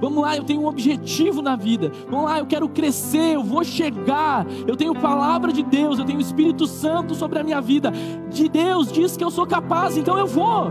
Vamos 0.00 0.22
lá, 0.22 0.36
eu 0.36 0.44
tenho 0.44 0.62
um 0.62 0.66
objetivo 0.66 1.42
na 1.42 1.56
vida. 1.56 1.90
Vamos 2.08 2.26
lá, 2.26 2.38
eu 2.38 2.46
quero 2.46 2.68
crescer, 2.68 3.34
eu 3.34 3.42
vou 3.42 3.64
chegar. 3.64 4.46
Eu 4.66 4.76
tenho 4.76 4.94
palavra 4.94 5.52
de 5.52 5.62
Deus, 5.62 5.98
eu 5.98 6.04
tenho 6.04 6.18
o 6.18 6.22
Espírito 6.22 6.66
Santo 6.66 7.14
sobre 7.14 7.38
a 7.38 7.44
minha 7.44 7.60
vida. 7.60 7.92
De 8.30 8.48
Deus 8.48 8.90
diz 8.90 9.16
que 9.16 9.24
eu 9.24 9.30
sou 9.30 9.46
capaz, 9.46 9.96
então 9.96 10.18
eu 10.18 10.26
vou. 10.26 10.70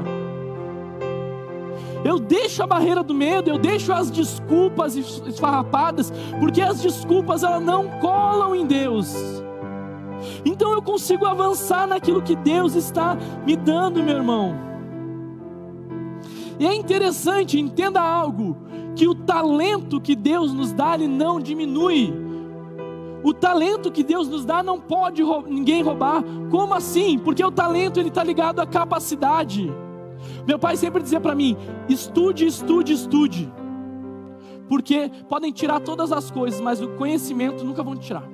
Eu 2.04 2.20
deixo 2.20 2.64
a 2.64 2.68
barreira 2.68 3.04
do 3.04 3.14
medo, 3.14 3.50
eu 3.50 3.58
deixo 3.58 3.92
as 3.92 4.10
desculpas 4.10 4.96
esfarrapadas, 4.96 6.12
porque 6.40 6.62
as 6.62 6.82
desculpas 6.82 7.44
elas 7.44 7.62
não 7.62 7.88
colam 8.00 8.56
em 8.56 8.66
Deus. 8.66 9.14
Então 10.46 10.72
eu 10.72 10.82
consigo 10.82 11.26
avançar 11.26 11.88
naquilo 11.88 12.22
que 12.22 12.36
Deus 12.36 12.76
está 12.76 13.18
me 13.46 13.56
dando, 13.56 14.02
meu 14.02 14.16
irmão. 14.16 14.56
E 16.60 16.66
é 16.66 16.74
interessante, 16.74 17.60
entenda 17.60 18.02
algo 18.02 18.58
que 18.98 19.08
o 19.08 19.14
talento 19.14 20.02
que 20.02 20.16
Deus 20.16 20.52
nos 20.52 20.74
dá, 20.74 20.96
ele 20.96 21.08
não 21.08 21.40
diminui. 21.40 22.12
O 23.24 23.32
talento 23.32 23.92
que 23.92 24.04
Deus 24.04 24.28
nos 24.28 24.44
dá 24.44 24.64
não 24.64 24.80
pode 24.80 25.22
ninguém 25.48 25.84
roubar. 25.84 26.24
Como 26.50 26.74
assim? 26.74 27.20
Porque 27.20 27.44
o 27.46 27.52
talento 27.52 28.00
ele 28.00 28.10
está 28.10 28.24
ligado 28.24 28.60
à 28.60 28.66
capacidade. 28.66 29.72
Meu 30.48 30.58
pai 30.58 30.76
sempre 30.76 31.04
dizia 31.04 31.20
para 31.20 31.36
mim: 31.36 31.56
estude, 31.88 32.48
estude, 32.48 32.94
estude. 32.94 33.54
Porque 34.68 35.12
podem 35.30 35.52
tirar 35.52 35.80
todas 35.80 36.12
as 36.12 36.32
coisas, 36.32 36.60
mas 36.60 36.82
o 36.82 36.90
conhecimento 36.90 37.64
nunca 37.64 37.84
vão 37.84 37.96
tirar. 37.96 38.28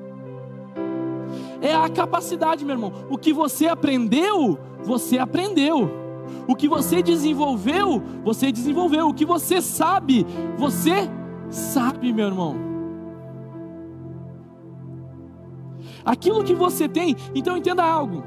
É 1.61 1.75
a 1.75 1.89
capacidade, 1.89 2.63
meu 2.63 2.75
irmão. 2.75 2.93
O 3.09 3.17
que 3.17 3.33
você 3.33 3.67
aprendeu, 3.67 4.57
você 4.83 5.17
aprendeu. 5.17 6.02
O 6.47 6.55
que 6.55 6.67
você 6.67 7.01
desenvolveu, 7.01 8.01
você 8.23 8.51
desenvolveu. 8.51 9.07
O 9.07 9.13
que 9.13 9.25
você 9.25 9.61
sabe, 9.61 10.25
você 10.57 11.09
sabe, 11.49 12.11
meu 12.11 12.27
irmão. 12.27 12.55
Aquilo 16.05 16.43
que 16.43 16.53
você 16.53 16.87
tem, 16.87 17.15
então 17.33 17.55
entenda 17.55 17.83
algo. 17.83 18.23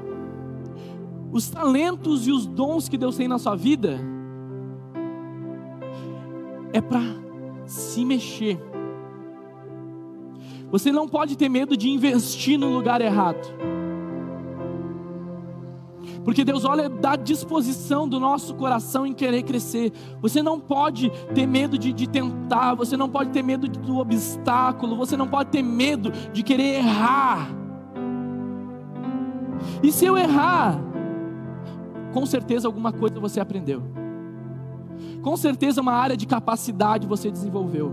Os 1.31 1.49
talentos 1.49 2.27
e 2.27 2.31
os 2.31 2.47
dons 2.47 2.89
que 2.89 2.97
Deus 2.97 3.15
tem 3.17 3.27
na 3.27 3.37
sua 3.37 3.55
vida 3.55 3.99
é 6.73 6.81
para 6.81 7.01
se 7.65 8.03
mexer. 8.03 8.59
Você 10.71 10.91
não 10.91 11.07
pode 11.07 11.37
ter 11.37 11.49
medo 11.49 11.77
de 11.77 11.89
investir 11.89 12.57
no 12.57 12.73
lugar 12.73 13.01
errado. 13.01 13.47
Porque 16.27 16.43
Deus 16.43 16.65
olha 16.65 16.89
da 16.89 17.15
disposição 17.15 18.05
do 18.05 18.19
nosso 18.19 18.53
coração 18.53 19.07
em 19.07 19.13
querer 19.13 19.43
crescer. 19.43 19.93
Você 20.19 20.43
não 20.43 20.59
pode 20.59 21.09
ter 21.33 21.47
medo 21.47 21.77
de, 21.77 21.93
de 21.93 22.05
tentar, 22.05 22.75
você 22.75 22.97
não 22.97 23.07
pode 23.07 23.29
ter 23.29 23.41
medo 23.41 23.65
do 23.65 23.99
obstáculo, 23.99 24.97
você 24.97 25.15
não 25.15 25.25
pode 25.25 25.51
ter 25.51 25.63
medo 25.63 26.11
de 26.33 26.43
querer 26.43 26.79
errar. 26.79 27.47
E 29.81 29.89
se 29.89 30.03
eu 30.03 30.17
errar, 30.17 30.77
com 32.11 32.25
certeza 32.25 32.67
alguma 32.67 32.91
coisa 32.91 33.17
você 33.21 33.39
aprendeu. 33.39 33.81
Com 35.21 35.37
certeza 35.37 35.79
uma 35.79 35.93
área 35.93 36.17
de 36.17 36.27
capacidade 36.27 37.07
você 37.07 37.31
desenvolveu. 37.31 37.89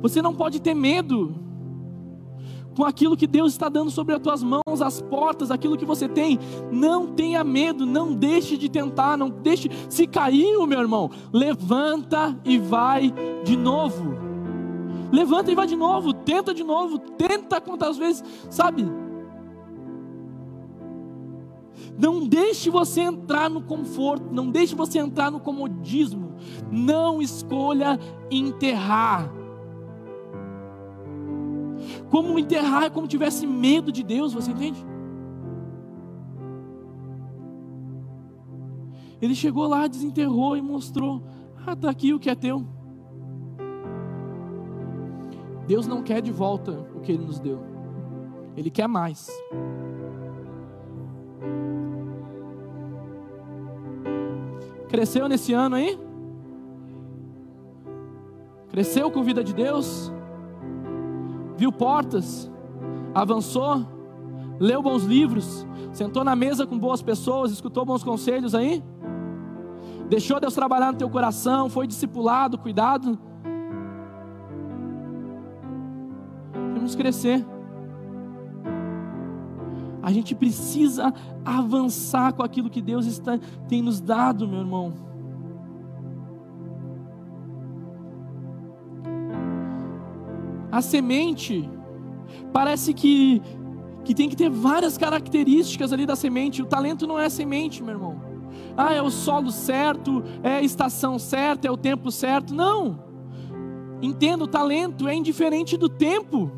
Você 0.00 0.20
não 0.20 0.34
pode 0.34 0.60
ter 0.60 0.74
medo 0.74 1.36
com 2.74 2.84
aquilo 2.84 3.16
que 3.16 3.26
Deus 3.26 3.52
está 3.52 3.68
dando 3.68 3.90
sobre 3.90 4.14
as 4.14 4.20
tuas 4.20 4.42
mãos, 4.42 4.82
as 4.82 5.00
portas, 5.00 5.50
aquilo 5.50 5.76
que 5.76 5.84
você 5.84 6.08
tem. 6.08 6.38
Não 6.70 7.06
tenha 7.06 7.44
medo, 7.44 7.84
não 7.86 8.12
deixe 8.12 8.56
de 8.56 8.68
tentar, 8.68 9.16
não 9.16 9.28
deixe. 9.28 9.70
Se 9.88 10.06
caiu, 10.06 10.66
meu 10.66 10.80
irmão, 10.80 11.10
levanta 11.32 12.38
e 12.44 12.58
vai 12.58 13.12
de 13.44 13.56
novo. 13.56 14.14
Levanta 15.10 15.52
e 15.52 15.54
vai 15.54 15.66
de 15.66 15.76
novo, 15.76 16.14
tenta 16.14 16.54
de 16.54 16.64
novo, 16.64 16.98
tenta 16.98 17.60
quantas 17.60 17.98
vezes, 17.98 18.24
sabe? 18.48 18.90
Não 21.98 22.26
deixe 22.26 22.70
você 22.70 23.02
entrar 23.02 23.50
no 23.50 23.62
conforto, 23.62 24.32
não 24.32 24.50
deixe 24.50 24.74
você 24.74 24.98
entrar 24.98 25.30
no 25.30 25.38
comodismo. 25.38 26.32
Não 26.70 27.20
escolha 27.20 27.98
enterrar 28.30 29.30
como 32.12 32.38
enterrar, 32.38 32.90
como 32.90 33.08
tivesse 33.08 33.46
medo 33.46 33.90
de 33.90 34.02
Deus, 34.02 34.34
você 34.34 34.50
entende? 34.50 34.84
Ele 39.18 39.34
chegou 39.34 39.66
lá, 39.66 39.86
desenterrou 39.86 40.54
e 40.54 40.60
mostrou: 40.60 41.22
Ah, 41.66 41.72
está 41.72 41.88
aqui 41.88 42.12
o 42.12 42.20
que 42.20 42.28
é 42.28 42.34
teu. 42.34 42.66
Deus 45.66 45.86
não 45.86 46.02
quer 46.02 46.20
de 46.20 46.30
volta 46.30 46.86
o 46.94 47.00
que 47.00 47.12
Ele 47.12 47.24
nos 47.24 47.40
deu, 47.40 47.62
Ele 48.54 48.68
quer 48.68 48.86
mais. 48.86 49.30
Cresceu 54.86 55.26
nesse 55.30 55.54
ano 55.54 55.76
aí? 55.76 55.98
Cresceu 58.68 59.10
com 59.10 59.22
vida 59.22 59.42
de 59.42 59.54
Deus? 59.54 60.12
Viu 61.56 61.72
portas, 61.72 62.50
avançou, 63.14 63.86
leu 64.58 64.82
bons 64.82 65.04
livros, 65.04 65.66
sentou 65.92 66.24
na 66.24 66.34
mesa 66.36 66.66
com 66.66 66.78
boas 66.78 67.02
pessoas, 67.02 67.50
escutou 67.52 67.84
bons 67.84 68.02
conselhos 68.02 68.54
aí? 68.54 68.82
Deixou 70.08 70.38
Deus 70.38 70.54
trabalhar 70.54 70.92
no 70.92 70.98
teu 70.98 71.08
coração, 71.08 71.68
foi 71.68 71.86
discipulado, 71.86 72.58
cuidado? 72.58 73.18
Vamos 76.74 76.94
crescer. 76.94 77.44
A 80.02 80.10
gente 80.10 80.34
precisa 80.34 81.14
avançar 81.44 82.32
com 82.32 82.42
aquilo 82.42 82.68
que 82.68 82.82
Deus 82.82 83.06
está, 83.06 83.38
tem 83.68 83.80
nos 83.80 84.00
dado, 84.00 84.48
meu 84.48 84.58
irmão. 84.58 85.11
A 90.72 90.80
semente 90.80 91.68
parece 92.52 92.92
que 92.92 93.40
que 94.04 94.14
tem 94.14 94.28
que 94.28 94.34
ter 94.34 94.50
várias 94.50 94.98
características 94.98 95.92
ali 95.92 96.04
da 96.04 96.16
semente. 96.16 96.60
O 96.60 96.66
talento 96.66 97.06
não 97.06 97.18
é 97.18 97.28
semente, 97.28 97.82
meu 97.82 97.94
irmão. 97.94 98.20
Ah, 98.76 98.92
é 98.92 99.00
o 99.00 99.10
solo 99.10 99.50
certo, 99.50 100.24
é 100.42 100.56
a 100.56 100.62
estação 100.62 101.18
certa, 101.18 101.68
é 101.68 101.70
o 101.70 101.76
tempo 101.76 102.10
certo. 102.10 102.54
Não. 102.54 102.98
Entenda, 104.00 104.44
o 104.44 104.48
talento 104.48 105.06
é 105.06 105.14
indiferente 105.14 105.76
do 105.76 105.88
tempo. 105.88 106.50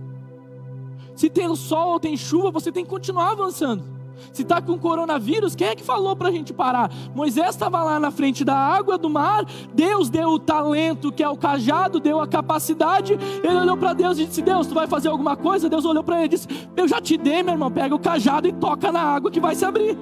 Se 1.14 1.28
tem 1.28 1.54
sol 1.54 1.92
ou 1.92 2.00
tem 2.00 2.16
chuva, 2.16 2.50
você 2.50 2.72
tem 2.72 2.84
que 2.84 2.90
continuar 2.90 3.32
avançando. 3.32 3.93
Se 4.32 4.42
está 4.42 4.60
com 4.60 4.78
coronavírus, 4.78 5.54
quem 5.54 5.68
é 5.68 5.74
que 5.74 5.82
falou 5.82 6.16
para 6.16 6.28
a 6.28 6.32
gente 6.32 6.52
parar? 6.52 6.90
Moisés 7.14 7.50
estava 7.50 7.82
lá 7.82 8.00
na 8.00 8.10
frente 8.10 8.44
da 8.44 8.56
água 8.56 8.98
do 8.98 9.08
mar, 9.08 9.44
Deus 9.72 10.10
deu 10.10 10.28
o 10.30 10.38
talento, 10.38 11.12
que 11.12 11.22
é 11.22 11.28
o 11.28 11.36
cajado, 11.36 12.00
deu 12.00 12.20
a 12.20 12.26
capacidade. 12.26 13.18
Ele 13.42 13.56
olhou 13.56 13.76
para 13.76 13.92
Deus 13.92 14.18
e 14.18 14.26
disse: 14.26 14.42
Deus, 14.42 14.66
tu 14.66 14.74
vai 14.74 14.86
fazer 14.86 15.08
alguma 15.08 15.36
coisa? 15.36 15.68
Deus 15.68 15.84
olhou 15.84 16.02
para 16.02 16.16
ele 16.16 16.26
e 16.26 16.28
disse: 16.28 16.48
Eu 16.76 16.88
já 16.88 17.00
te 17.00 17.16
dei, 17.16 17.42
meu 17.42 17.54
irmão, 17.54 17.70
pega 17.70 17.94
o 17.94 17.98
cajado 17.98 18.48
e 18.48 18.52
toca 18.52 18.90
na 18.90 19.00
água 19.00 19.30
que 19.30 19.40
vai 19.40 19.54
se 19.54 19.64
abrir. 19.64 19.96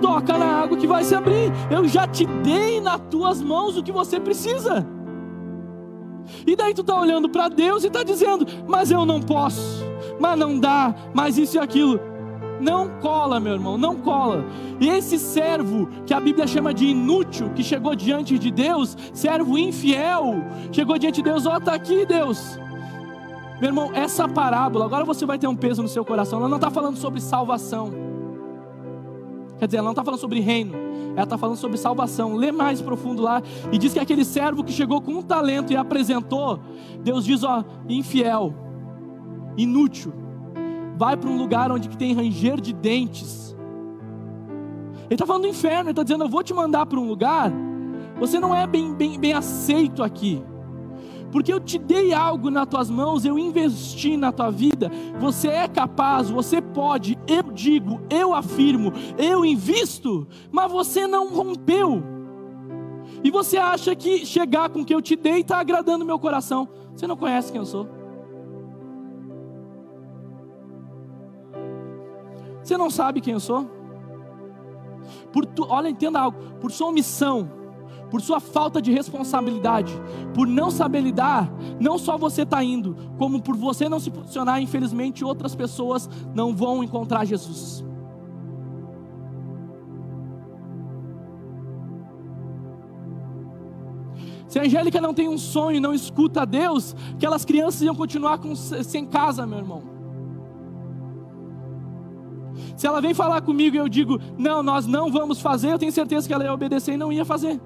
Toca 0.00 0.38
na 0.38 0.62
água 0.62 0.76
que 0.76 0.86
vai 0.86 1.02
se 1.02 1.14
abrir. 1.14 1.50
Eu 1.70 1.88
já 1.88 2.06
te 2.06 2.26
dei 2.26 2.80
nas 2.80 3.00
tuas 3.10 3.40
mãos 3.40 3.76
o 3.76 3.82
que 3.82 3.92
você 3.92 4.20
precisa. 4.20 4.86
E 6.46 6.56
daí 6.56 6.74
tu 6.74 6.80
está 6.80 6.98
olhando 6.98 7.28
para 7.28 7.48
Deus 7.48 7.84
e 7.84 7.88
está 7.88 8.02
dizendo: 8.02 8.46
Mas 8.66 8.90
eu 8.90 9.04
não 9.04 9.20
posso 9.20 9.84
mas 10.18 10.38
não 10.38 10.58
dá, 10.58 10.94
mas 11.12 11.38
isso 11.38 11.56
e 11.56 11.60
aquilo. 11.60 12.00
Não 12.60 12.88
cola, 13.00 13.40
meu 13.40 13.52
irmão, 13.52 13.76
não 13.76 13.96
cola. 13.96 14.44
E 14.80 14.88
esse 14.88 15.18
servo, 15.18 15.88
que 16.06 16.14
a 16.14 16.20
Bíblia 16.20 16.46
chama 16.46 16.72
de 16.72 16.86
inútil, 16.86 17.50
que 17.50 17.62
chegou 17.62 17.94
diante 17.94 18.38
de 18.38 18.50
Deus, 18.50 18.96
servo 19.12 19.58
infiel, 19.58 20.36
chegou 20.72 20.96
diante 20.96 21.16
de 21.16 21.24
Deus, 21.24 21.46
ó, 21.46 21.54
oh, 21.54 21.58
está 21.58 21.74
aqui, 21.74 22.06
Deus. 22.06 22.58
Meu 23.60 23.70
irmão, 23.70 23.90
essa 23.92 24.28
parábola, 24.28 24.84
agora 24.84 25.04
você 25.04 25.26
vai 25.26 25.38
ter 25.38 25.46
um 25.46 25.56
peso 25.56 25.82
no 25.82 25.88
seu 25.88 26.04
coração. 26.04 26.38
Ela 26.38 26.48
não 26.48 26.56
está 26.56 26.70
falando 26.70 26.96
sobre 26.96 27.20
salvação. 27.20 28.13
Quer 29.58 29.66
dizer, 29.66 29.78
ela 29.78 29.84
não 29.84 29.92
está 29.92 30.04
falando 30.04 30.20
sobre 30.20 30.40
reino, 30.40 30.74
ela 31.14 31.24
está 31.24 31.38
falando 31.38 31.56
sobre 31.56 31.76
salvação. 31.76 32.34
Lê 32.34 32.50
mais 32.50 32.80
profundo 32.82 33.22
lá 33.22 33.42
e 33.72 33.78
diz 33.78 33.92
que 33.92 34.00
aquele 34.00 34.24
servo 34.24 34.64
que 34.64 34.72
chegou 34.72 35.00
com 35.00 35.12
um 35.12 35.22
talento 35.22 35.72
e 35.72 35.76
apresentou, 35.76 36.60
Deus 37.02 37.24
diz: 37.24 37.42
ó, 37.44 37.64
infiel 37.88 38.54
inútil. 39.56 40.12
Vai 40.96 41.16
para 41.16 41.28
um 41.28 41.36
lugar 41.36 41.72
onde 41.72 41.88
tem 41.96 42.14
ranger 42.14 42.60
de 42.60 42.72
dentes. 42.72 43.56
Ele 45.04 45.14
está 45.14 45.26
falando 45.26 45.42
do 45.42 45.48
inferno, 45.48 45.82
ele 45.82 45.90
está 45.90 46.02
dizendo: 46.02 46.24
Eu 46.24 46.28
vou 46.28 46.42
te 46.42 46.54
mandar 46.54 46.86
para 46.86 46.98
um 46.98 47.06
lugar, 47.06 47.52
você 48.18 48.38
não 48.38 48.54
é 48.54 48.66
bem, 48.66 48.94
bem, 48.94 49.18
bem 49.18 49.32
aceito 49.32 50.02
aqui. 50.02 50.42
Porque 51.34 51.52
eu 51.52 51.58
te 51.58 51.78
dei 51.78 52.14
algo 52.14 52.48
nas 52.48 52.68
tuas 52.68 52.88
mãos, 52.88 53.24
eu 53.24 53.36
investi 53.36 54.16
na 54.16 54.30
tua 54.30 54.52
vida, 54.52 54.88
você 55.18 55.48
é 55.48 55.66
capaz, 55.66 56.30
você 56.30 56.62
pode, 56.62 57.18
eu 57.26 57.42
digo, 57.50 58.00
eu 58.08 58.32
afirmo, 58.32 58.92
eu 59.18 59.44
invisto, 59.44 60.28
mas 60.52 60.70
você 60.70 61.08
não 61.08 61.34
rompeu. 61.34 62.00
E 63.24 63.32
você 63.32 63.56
acha 63.56 63.96
que 63.96 64.24
chegar 64.24 64.70
com 64.70 64.82
o 64.82 64.84
que 64.84 64.94
eu 64.94 65.02
te 65.02 65.16
dei 65.16 65.40
está 65.40 65.58
agradando 65.58 66.04
meu 66.04 66.20
coração. 66.20 66.68
Você 66.94 67.04
não 67.04 67.16
conhece 67.16 67.50
quem 67.50 67.58
eu 67.58 67.66
sou. 67.66 67.88
Você 72.62 72.76
não 72.76 72.90
sabe 72.90 73.20
quem 73.20 73.32
eu 73.32 73.40
sou? 73.40 73.68
Tu, 75.56 75.66
olha, 75.68 75.88
entenda 75.88 76.20
algo, 76.20 76.38
por 76.60 76.70
sua 76.70 76.86
omissão, 76.90 77.50
por 78.14 78.22
sua 78.22 78.38
falta 78.38 78.80
de 78.80 78.92
responsabilidade, 78.92 79.92
por 80.32 80.46
não 80.46 80.70
saber 80.70 81.00
lidar, 81.00 81.52
não 81.80 81.98
só 81.98 82.16
você 82.16 82.42
está 82.42 82.62
indo, 82.62 82.96
como 83.18 83.42
por 83.42 83.56
você 83.56 83.88
não 83.88 83.98
se 83.98 84.08
posicionar, 84.08 84.62
infelizmente 84.62 85.24
outras 85.24 85.52
pessoas 85.56 86.08
não 86.32 86.54
vão 86.54 86.84
encontrar 86.84 87.24
Jesus. 87.24 87.84
Se 94.46 94.60
a 94.60 94.62
Angélica 94.62 95.00
não 95.00 95.12
tem 95.12 95.28
um 95.28 95.36
sonho, 95.36 95.80
não 95.80 95.92
escuta 95.92 96.42
a 96.42 96.44
Deus, 96.44 96.94
aquelas 97.16 97.44
crianças 97.44 97.82
iam 97.82 97.96
continuar 97.96 98.38
com, 98.38 98.54
sem 98.54 99.04
casa, 99.04 99.44
meu 99.44 99.58
irmão. 99.58 99.82
Se 102.76 102.86
ela 102.86 103.00
vem 103.00 103.12
falar 103.12 103.42
comigo 103.42 103.74
e 103.74 103.80
eu 103.80 103.88
digo, 103.88 104.20
não, 104.38 104.62
nós 104.62 104.86
não 104.86 105.10
vamos 105.10 105.40
fazer, 105.40 105.72
eu 105.72 105.78
tenho 105.80 105.90
certeza 105.90 106.28
que 106.28 106.32
ela 106.32 106.44
ia 106.44 106.54
obedecer 106.54 106.92
e 106.92 106.96
não 106.96 107.12
ia 107.12 107.24
fazer. 107.24 107.60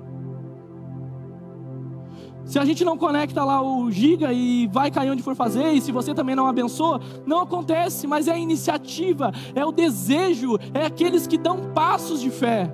Se 2.59 2.62
a 2.62 2.64
gente 2.64 2.85
não 2.85 2.99
conecta 2.99 3.44
lá 3.44 3.62
o 3.62 3.88
giga 3.88 4.33
e 4.33 4.66
vai 4.66 4.90
cair 4.90 5.12
onde 5.12 5.23
for 5.23 5.37
fazer, 5.37 5.71
e 5.75 5.81
se 5.81 5.92
você 5.92 6.12
também 6.12 6.35
não 6.35 6.44
abençoa, 6.44 7.01
não 7.25 7.42
acontece, 7.42 8.05
mas 8.05 8.27
é 8.27 8.33
a 8.33 8.37
iniciativa, 8.37 9.33
é 9.55 9.64
o 9.64 9.71
desejo, 9.71 10.59
é 10.75 10.85
aqueles 10.85 11.29
que 11.29 11.38
dão 11.38 11.73
passos 11.73 12.21
de 12.21 12.31
fé. 12.31 12.68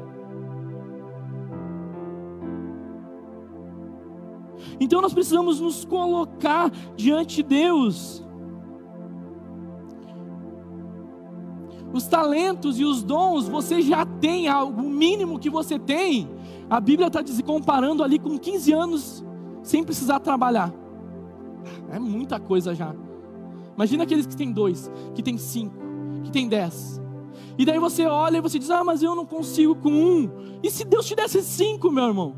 Então 4.81 5.03
nós 5.03 5.13
precisamos 5.13 5.61
nos 5.61 5.85
colocar 5.85 6.71
diante 6.97 7.37
de 7.37 7.43
Deus. 7.43 8.25
Os 11.93 12.07
talentos 12.07 12.81
e 12.81 12.87
os 12.87 13.03
dons 13.03 13.47
você 13.47 13.83
já 13.83 14.07
tem, 14.07 14.49
o 14.51 14.81
mínimo 14.81 15.39
que 15.39 15.51
você 15.51 15.79
tem. 15.79 16.27
A 16.71 16.81
Bíblia 16.81 17.09
está 17.09 17.23
comparando 17.45 18.03
ali 18.03 18.19
com 18.19 18.39
15 18.39 18.73
anos 18.73 19.25
sem 19.65 19.83
precisar 19.83 20.21
trabalhar. 20.21 20.73
É 21.91 21.99
muita 21.99 22.39
coisa 22.39 22.75
já. 22.75 22.95
Imagina 23.75 24.05
aqueles 24.05 24.27
que 24.27 24.37
têm 24.37 24.53
dois, 24.53 24.89
que 25.15 25.23
têm 25.23 25.37
cinco, 25.37 25.75
que 26.23 26.31
têm 26.31 26.47
dez. 26.47 27.01
E 27.59 27.65
daí 27.65 27.79
você 27.79 28.07
olha 28.07 28.39
e 28.39 28.41
você 28.41 28.59
diz: 28.59 28.71
Ah, 28.71 28.85
mas 28.85 29.03
eu 29.03 29.17
não 29.17 29.27
consigo 29.27 29.75
com 29.75 29.91
um. 29.91 30.31
E 30.63 30.71
se 30.71 30.85
Deus 30.85 31.07
te 31.07 31.17
desse 31.17 31.43
cinco, 31.43 31.91
meu 31.91 32.05
irmão? 32.05 32.37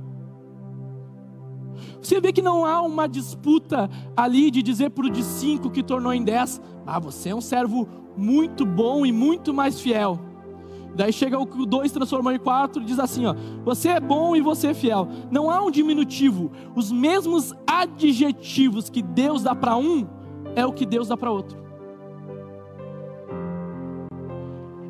Você 2.00 2.20
vê 2.20 2.32
que 2.32 2.40
não 2.40 2.64
há 2.64 2.80
uma 2.80 3.08
disputa 3.08 3.90
ali 4.16 4.50
de 4.50 4.62
dizer 4.62 4.90
para 4.90 5.06
o 5.06 5.10
de 5.10 5.22
cinco 5.24 5.68
que 5.68 5.82
tornou 5.82 6.14
em 6.14 6.22
dez: 6.22 6.60
Ah, 6.86 7.00
você 7.00 7.30
é 7.30 7.34
um 7.34 7.40
servo 7.40 7.88
muito 8.16 8.64
bom 8.64 9.04
e 9.04 9.12
muito 9.12 9.52
mais 9.52 9.80
fiel. 9.80 10.20
Daí 10.96 11.12
chega 11.12 11.38
o 11.38 11.66
dois 11.66 11.92
transformou 11.92 12.32
em 12.32 12.38
quatro 12.38 12.80
e 12.80 12.84
diz 12.86 12.98
assim: 12.98 13.26
ó, 13.26 13.34
você 13.62 13.90
é 13.90 14.00
bom 14.00 14.34
e 14.34 14.40
você 14.40 14.68
é 14.68 14.74
fiel. 14.74 15.06
Não 15.30 15.50
há 15.50 15.62
um 15.62 15.70
diminutivo. 15.70 16.50
Os 16.74 16.90
mesmos 16.90 17.54
adjetivos 17.66 18.88
que 18.88 19.02
Deus 19.02 19.42
dá 19.42 19.54
para 19.54 19.76
um 19.76 20.08
é 20.54 20.64
o 20.64 20.72
que 20.72 20.86
Deus 20.86 21.08
dá 21.08 21.16
para 21.16 21.30
outro. 21.30 21.58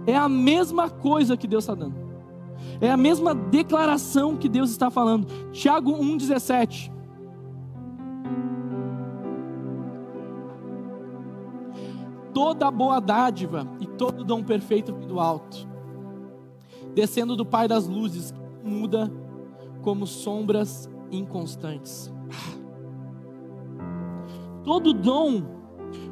É 0.07 0.17
a 0.17 0.29
mesma 0.29 0.89
coisa 0.89 1.37
que 1.37 1.49
Deus 1.49 1.65
está 1.65 1.75
dando. 1.75 1.97
É 2.81 2.89
a 2.89 2.97
mesma 2.97 3.35
declaração 3.35 4.37
que 4.37 4.49
Deus 4.49 4.71
está 4.71 4.89
falando. 4.89 5.27
Tiago 5.51 5.93
1,17. 5.93 6.93
Toda 12.33 12.71
boa 12.71 13.01
dádiva 13.01 13.67
e 13.81 13.87
todo 13.87 14.23
dom 14.23 14.45
perfeito 14.45 14.93
do 14.93 15.19
alto 15.19 15.76
descendo 16.97 17.37
do 17.37 17.45
Pai 17.45 17.69
das 17.69 17.87
luzes, 17.87 18.33
muda 18.65 19.13
como 19.83 20.07
sombras 20.07 20.89
inconstantes. 21.13 22.11
Todo 24.65 24.95
dom, 24.95 25.43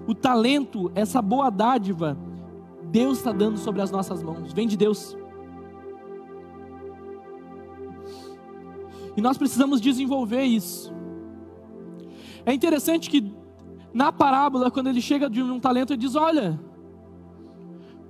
o 0.07 0.15
talento, 0.15 0.93
essa 0.95 1.23
boa 1.23 1.49
dádiva, 1.49 2.19
Deus 2.93 3.17
está 3.17 3.33
dando 3.33 3.57
sobre 3.57 3.81
as 3.81 3.91
nossas 3.91 4.23
mãos, 4.23 4.53
vem 4.53 4.69
de 4.69 4.77
Deus. 4.77 5.17
E 9.17 9.23
nós 9.23 9.39
precisamos 9.39 9.81
desenvolver 9.81 10.43
isso. 10.43 10.93
É 12.45 12.53
interessante 12.53 13.09
que 13.09 13.35
na 13.95 14.13
parábola, 14.13 14.71
quando 14.71 14.89
ele 14.89 15.01
chega 15.01 15.31
de 15.31 15.43
um 15.43 15.59
talento, 15.59 15.95
ele 15.95 16.01
diz: 16.01 16.15
Olha, 16.15 16.61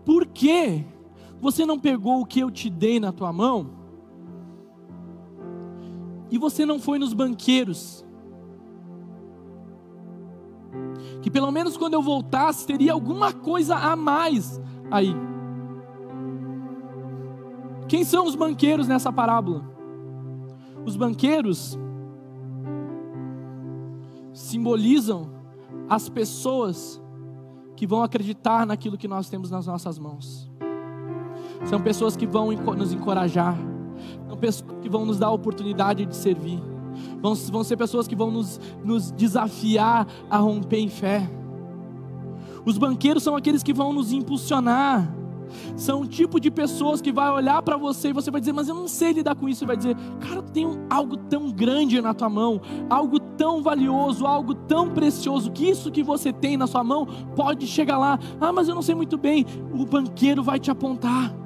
por 0.05 0.27
que 0.27 0.85
você 1.41 1.65
não 1.67 1.79
pegou 1.79 2.21
o 2.21 2.27
que 2.27 2.41
eu 2.41 2.51
te 2.51 2.71
dei 2.71 2.99
na 2.99 3.13
tua 3.13 3.33
mão? 3.33 3.71
E 6.31 6.39
você 6.39 6.65
não 6.67 6.79
foi 6.79 6.99
nos 6.99 7.13
banqueiros? 7.13 8.05
Que 11.23 11.31
pelo 11.31 11.51
menos 11.51 11.77
quando 11.77 11.95
eu 11.95 12.03
voltasse 12.03 12.67
teria 12.67 12.93
alguma 12.93 13.33
coisa 13.33 13.77
a 13.77 13.95
mais 13.95 14.61
aí. 14.91 15.15
Quem 17.89 18.05
são 18.05 18.27
os 18.27 18.35
banqueiros 18.35 18.89
nessa 18.89 19.13
parábola? 19.13 19.65
Os 20.85 20.97
banqueiros 20.97 21.79
simbolizam 24.33 25.31
as 25.89 26.09
pessoas 26.09 27.01
que 27.77 27.87
vão 27.87 28.03
acreditar 28.03 28.67
naquilo 28.67 28.99
que 28.99 29.09
nós 29.09 29.29
temos 29.29 29.51
nas 29.51 29.67
nossas 29.67 29.99
mãos. 29.99 30.51
São 31.65 31.81
pessoas 31.81 32.17
que 32.17 32.27
vão 32.27 32.53
nos 32.53 32.93
encorajar. 32.93 33.57
São 34.29 34.37
pessoas 34.37 34.71
que 34.83 34.89
vão 34.89 35.05
nos 35.05 35.19
dar 35.19 35.29
a 35.29 35.33
oportunidade 35.33 36.05
de 36.07 36.17
servir. 36.17 36.63
Vão, 37.21 37.35
vão 37.35 37.65
ser 37.65 37.77
pessoas 37.77 38.07
que 38.07 38.15
vão 38.15 38.31
nos, 38.31 38.61
nos 38.85 39.11
desafiar 39.11 40.07
a 40.31 40.39
romper 40.39 40.79
em 40.79 40.89
fé. 40.89 41.29
Os 42.65 42.79
banqueiros 42.79 43.23
são 43.23 43.37
aqueles 43.37 43.63
que 43.63 43.73
vão 43.73 43.93
nos 43.93 44.13
impulsionar. 44.13 45.13
São 45.77 46.01
o 46.01 46.07
tipo 46.07 46.41
de 46.41 46.51
pessoas 46.51 47.01
que 47.01 47.13
vai 47.13 47.31
olhar 47.31 47.63
para 47.63 47.77
você 47.77 48.09
e 48.09 48.13
você 48.13 48.31
vai 48.31 48.41
dizer, 48.41 48.53
mas 48.53 48.69
eu 48.69 48.75
não 48.75 48.89
sei 48.89 49.13
lidar 49.13 49.35
com 49.35 49.49
isso. 49.49 49.61
Você 49.61 49.67
vai 49.67 49.77
dizer, 49.77 49.97
cara, 50.21 50.43
tu 50.43 50.51
tem 50.51 50.67
algo 50.91 51.17
tão 51.17 51.51
grande 51.51 52.01
na 52.01 52.15
tua 52.15 52.29
mão, 52.29 52.61
algo 52.89 53.21
tão 53.21 53.63
valioso, 53.63 54.27
algo 54.27 54.55
tão 54.55 54.91
precioso, 54.91 55.51
que 55.51 55.69
isso 55.69 55.91
que 55.91 56.03
você 56.03 56.33
tem 56.33 56.57
na 56.57 56.67
sua 56.67 56.83
mão 56.83 57.07
pode 57.37 57.67
chegar 57.67 57.99
lá. 57.99 58.19
Ah, 58.41 58.53
mas 58.53 58.69
eu 58.69 58.75
não 58.75 58.83
sei 58.83 58.95
muito 58.95 59.17
bem. 59.17 59.45
O 59.73 59.85
banqueiro 59.85 60.43
vai 60.43 60.59
te 60.59 60.71
apontar. 60.71 61.44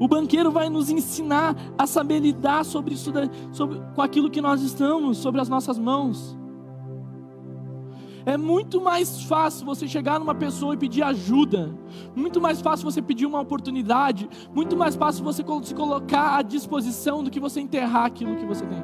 O 0.00 0.08
banqueiro 0.08 0.50
vai 0.50 0.70
nos 0.70 0.88
ensinar 0.88 1.54
a 1.76 1.86
saber 1.86 2.20
lidar 2.20 2.64
sobre 2.64 2.94
isso, 2.94 3.12
sobre, 3.52 3.78
com 3.94 4.00
aquilo 4.00 4.30
que 4.30 4.40
nós 4.40 4.62
estamos, 4.62 5.18
sobre 5.18 5.42
as 5.42 5.48
nossas 5.48 5.78
mãos. 5.78 6.40
É 8.24 8.38
muito 8.38 8.80
mais 8.80 9.22
fácil 9.24 9.66
você 9.66 9.86
chegar 9.86 10.18
numa 10.18 10.34
pessoa 10.34 10.72
e 10.72 10.78
pedir 10.78 11.02
ajuda, 11.02 11.74
muito 12.16 12.40
mais 12.40 12.62
fácil 12.62 12.90
você 12.90 13.02
pedir 13.02 13.26
uma 13.26 13.40
oportunidade, 13.40 14.28
muito 14.54 14.74
mais 14.74 14.96
fácil 14.96 15.22
você 15.22 15.44
se 15.62 15.74
colocar 15.74 16.36
à 16.36 16.42
disposição 16.42 17.22
do 17.22 17.30
que 17.30 17.40
você 17.40 17.60
enterrar 17.60 18.06
aquilo 18.06 18.36
que 18.36 18.46
você 18.46 18.64
tem. 18.66 18.82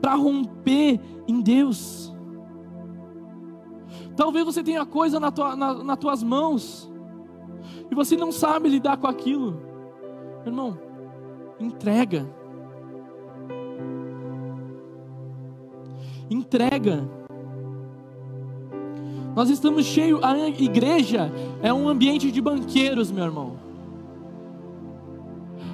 Para 0.00 0.14
romper 0.14 1.00
em 1.26 1.40
Deus. 1.40 2.14
Talvez 4.16 4.44
você 4.44 4.62
tenha 4.62 4.84
coisa 4.84 5.18
na 5.18 5.30
tua, 5.30 5.56
na, 5.56 5.82
nas 5.82 5.98
tuas 5.98 6.22
mãos 6.22 6.90
e 7.90 7.94
você 7.94 8.16
não 8.16 8.32
sabe 8.32 8.68
lidar 8.68 8.96
com 8.96 9.06
aquilo. 9.06 9.60
Irmão, 10.44 10.78
entrega. 11.58 12.26
Entrega. 16.30 17.08
Nós 19.34 19.48
estamos 19.48 19.86
cheios, 19.86 20.20
a 20.22 20.36
igreja 20.48 21.30
é 21.62 21.72
um 21.72 21.88
ambiente 21.88 22.30
de 22.30 22.40
banqueiros, 22.40 23.10
meu 23.10 23.24
irmão. 23.24 23.58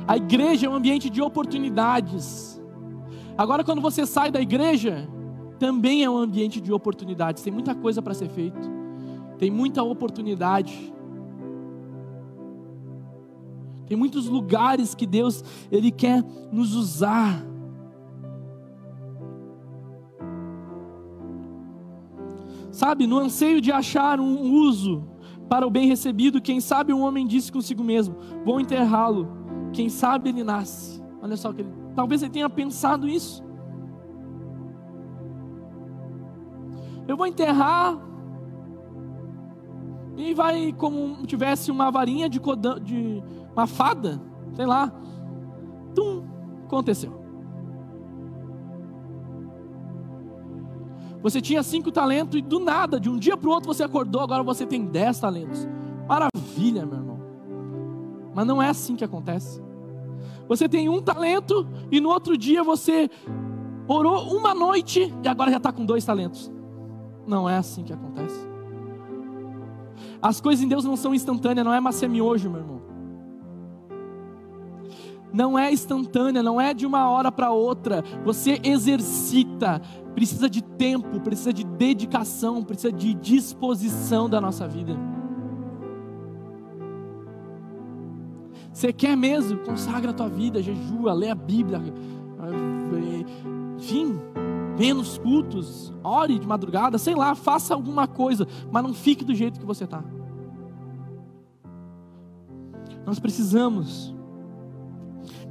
A 0.06 0.16
igreja 0.16 0.66
é 0.66 0.70
um 0.70 0.74
ambiente 0.74 1.10
de 1.10 1.20
oportunidades. 1.20 2.60
Agora, 3.36 3.64
quando 3.64 3.80
você 3.80 4.06
sai 4.06 4.30
da 4.30 4.40
igreja, 4.40 5.08
também 5.58 6.04
é 6.04 6.10
um 6.10 6.16
ambiente 6.16 6.60
de 6.60 6.72
oportunidades. 6.72 7.42
Tem 7.42 7.52
muita 7.52 7.74
coisa 7.74 8.02
para 8.02 8.14
ser 8.14 8.28
feito, 8.28 8.70
tem 9.38 9.50
muita 9.50 9.82
oportunidade. 9.82 10.92
Tem 13.86 13.96
muitos 13.96 14.26
lugares 14.26 14.94
que 14.94 15.06
Deus 15.06 15.44
ele 15.70 15.90
quer 15.90 16.24
nos 16.50 16.74
usar. 16.74 17.44
Sabe, 22.72 23.06
no 23.06 23.18
anseio 23.18 23.60
de 23.60 23.72
achar 23.72 24.20
um 24.20 24.52
uso 24.52 25.04
para 25.48 25.66
o 25.66 25.70
bem 25.70 25.86
recebido, 25.86 26.42
quem 26.42 26.60
sabe 26.60 26.92
um 26.92 27.00
homem 27.00 27.26
disse 27.26 27.50
consigo 27.50 27.82
mesmo: 27.82 28.16
Vou 28.44 28.60
enterrá-lo. 28.60 29.28
Quem 29.72 29.88
sabe 29.88 30.30
ele 30.30 30.42
nasce. 30.42 31.02
Olha 31.22 31.36
só 31.36 31.52
que 31.52 31.62
ele, 31.62 31.70
talvez 31.94 32.22
ele 32.22 32.32
tenha 32.32 32.50
pensado 32.50 33.08
isso. 33.08 33.45
Eu 37.06 37.16
vou 37.16 37.26
enterrar. 37.26 37.98
E 40.16 40.32
vai 40.32 40.72
como 40.72 41.26
tivesse 41.26 41.70
uma 41.70 41.90
varinha 41.90 42.28
de, 42.28 42.40
codão, 42.40 42.78
de 42.78 43.22
uma 43.52 43.66
fada, 43.66 44.20
sei 44.54 44.64
lá. 44.64 44.92
Tum, 45.94 46.24
aconteceu. 46.64 47.26
Você 51.22 51.40
tinha 51.40 51.62
cinco 51.62 51.90
talentos 51.90 52.38
e 52.38 52.42
do 52.42 52.60
nada, 52.60 53.00
de 53.00 53.10
um 53.10 53.18
dia 53.18 53.36
para 53.36 53.48
o 53.48 53.52
outro 53.52 53.72
você 53.72 53.82
acordou, 53.82 54.22
agora 54.22 54.42
você 54.42 54.64
tem 54.64 54.86
dez 54.86 55.18
talentos. 55.18 55.66
Maravilha, 56.08 56.86
meu 56.86 56.98
irmão. 56.98 57.20
Mas 58.34 58.46
não 58.46 58.62
é 58.62 58.68
assim 58.68 58.96
que 58.96 59.04
acontece. 59.04 59.60
Você 60.48 60.68
tem 60.68 60.88
um 60.88 61.02
talento 61.02 61.66
e 61.90 62.00
no 62.00 62.10
outro 62.10 62.38
dia 62.38 62.62
você 62.62 63.10
orou 63.88 64.36
uma 64.36 64.54
noite 64.54 65.12
e 65.22 65.28
agora 65.28 65.50
já 65.50 65.56
está 65.56 65.72
com 65.72 65.84
dois 65.84 66.04
talentos. 66.04 66.52
Não 67.26 67.48
é 67.48 67.56
assim 67.56 67.82
que 67.82 67.92
acontece. 67.92 68.38
As 70.20 70.40
coisas 70.40 70.64
em 70.64 70.68
Deus 70.68 70.84
não 70.84 70.96
são 70.96 71.14
instantâneas, 71.14 71.64
não 71.64 71.74
é 71.74 71.80
massa 71.80 72.06
miojo, 72.08 72.50
meu 72.50 72.60
irmão. 72.60 72.76
não 75.36 75.58
é 75.58 75.70
instantânea, 75.70 76.42
não 76.42 76.58
é 76.58 76.72
de 76.72 76.86
uma 76.86 77.10
hora 77.10 77.30
para 77.30 77.50
outra. 77.50 78.02
Você 78.24 78.58
exercita, 78.64 79.82
precisa 80.14 80.48
de 80.48 80.62
tempo, 80.62 81.20
precisa 81.20 81.52
de 81.52 81.62
dedicação, 81.62 82.64
precisa 82.64 82.90
de 82.90 83.12
disposição 83.12 84.30
da 84.30 84.40
nossa 84.40 84.66
vida. 84.66 84.96
Você 88.72 88.92
quer 88.94 89.14
mesmo? 89.14 89.58
Consagra 89.58 90.10
a 90.10 90.14
tua 90.14 90.28
vida, 90.28 90.62
jejua, 90.62 91.12
lê 91.12 91.28
a 91.28 91.34
Bíblia, 91.34 91.82
enfim, 93.76 94.18
venha 94.76 94.94
nos 94.94 95.18
cultos, 95.18 95.92
ore 96.04 96.38
de 96.38 96.46
madrugada, 96.46 96.98
sei 96.98 97.14
lá, 97.14 97.34
faça 97.34 97.74
alguma 97.74 98.06
coisa, 98.06 98.46
mas 98.70 98.82
não 98.82 98.92
fique 98.92 99.24
do 99.24 99.34
jeito 99.34 99.58
que 99.58 99.66
você 99.66 99.84
está. 99.84 100.04
Nós 103.04 103.18
precisamos. 103.18 104.14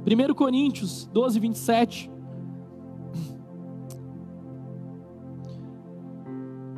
1 0.06 0.34
Coríntios 0.34 1.06
12, 1.12 1.40
27. 1.40 2.10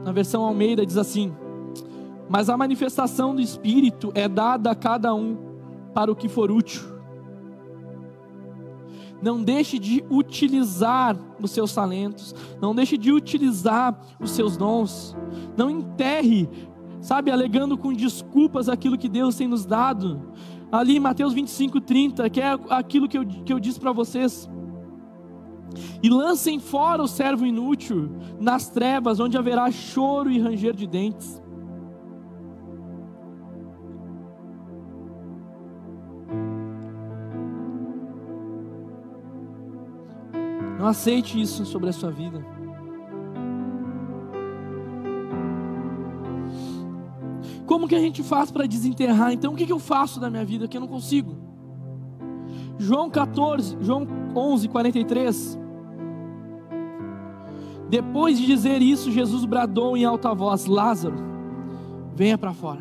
Na 0.05 0.13
versão 0.13 0.43
Almeida 0.45 0.87
diz 0.87 0.97
assim: 0.97 1.35
Mas 2.31 2.49
a 2.49 2.57
manifestação 2.57 3.35
do 3.35 3.43
Espírito 3.43 4.11
é 4.15 4.27
dada 4.27 4.71
a 4.71 4.75
cada 4.75 5.15
um 5.15 5.37
para 5.93 6.11
o 6.11 6.17
que 6.17 6.29
for 6.29 6.51
útil. 6.51 6.98
Não 9.21 9.43
deixe 9.43 9.79
de 9.79 10.05
utilizar 10.11 11.17
os 11.41 11.51
seus 11.51 11.73
talentos, 11.73 12.35
não 12.61 12.75
deixe 12.75 12.97
de 12.97 13.13
utilizar 13.13 13.99
os 14.21 14.31
seus 14.31 14.57
dons. 14.57 15.17
Não 15.57 15.69
enterre, 15.69 16.49
sabe, 17.01 17.31
alegando 17.31 17.77
com 17.77 17.93
desculpas 17.93 18.69
aquilo 18.69 18.99
que 18.99 19.09
Deus 19.09 19.37
tem 19.37 19.49
nos 19.49 19.67
dado. 19.67 20.33
Ali 20.71 20.97
em 20.97 21.01
Mateus 21.01 21.33
25, 21.33 21.81
30, 21.81 22.31
que 22.31 22.41
é 22.41 22.59
aquilo 22.71 23.09
que 23.09 23.19
eu, 23.19 23.27
que 23.27 23.53
eu 23.53 23.59
disse 23.59 23.81
para 23.81 23.93
vocês. 23.93 24.49
E 26.03 26.09
lancem 26.09 26.59
fora 26.59 27.03
o 27.03 27.09
servo 27.09 27.45
inútil 27.45 28.11
nas 28.39 28.71
trevas, 28.71 29.21
onde 29.21 29.37
haverá 29.37 29.71
choro 29.71 30.31
e 30.31 30.39
ranger 30.39 30.75
de 30.75 30.87
dentes. 30.87 31.43
Aceite 40.89 41.41
isso 41.41 41.65
sobre 41.65 41.89
a 41.89 41.93
sua 41.93 42.11
vida. 42.11 42.45
Como 47.67 47.87
que 47.87 47.95
a 47.95 48.01
gente 48.01 48.23
faz 48.23 48.51
para 48.51 48.67
desenterrar? 48.67 49.33
Então, 49.33 49.53
o 49.53 49.57
que, 49.57 49.67
que 49.67 49.73
eu 49.73 49.79
faço 49.79 50.19
da 50.19 50.31
minha 50.31 50.45
vida 50.45 50.67
que 50.67 50.77
eu 50.77 50.81
não 50.81 50.89
consigo? 50.89 51.37
João 52.79 53.11
14, 53.11 53.77
João 53.81 54.07
11, 54.35 54.69
43. 54.69 55.59
Depois 57.91 58.39
de 58.39 58.47
dizer 58.47 58.81
isso, 58.81 59.11
Jesus 59.11 59.45
bradou 59.45 59.97
em 59.97 60.05
alta 60.05 60.35
voz: 60.35 60.67
Lázaro, 60.67 61.17
venha 62.15 62.39
para 62.39 62.55
fora. 62.55 62.81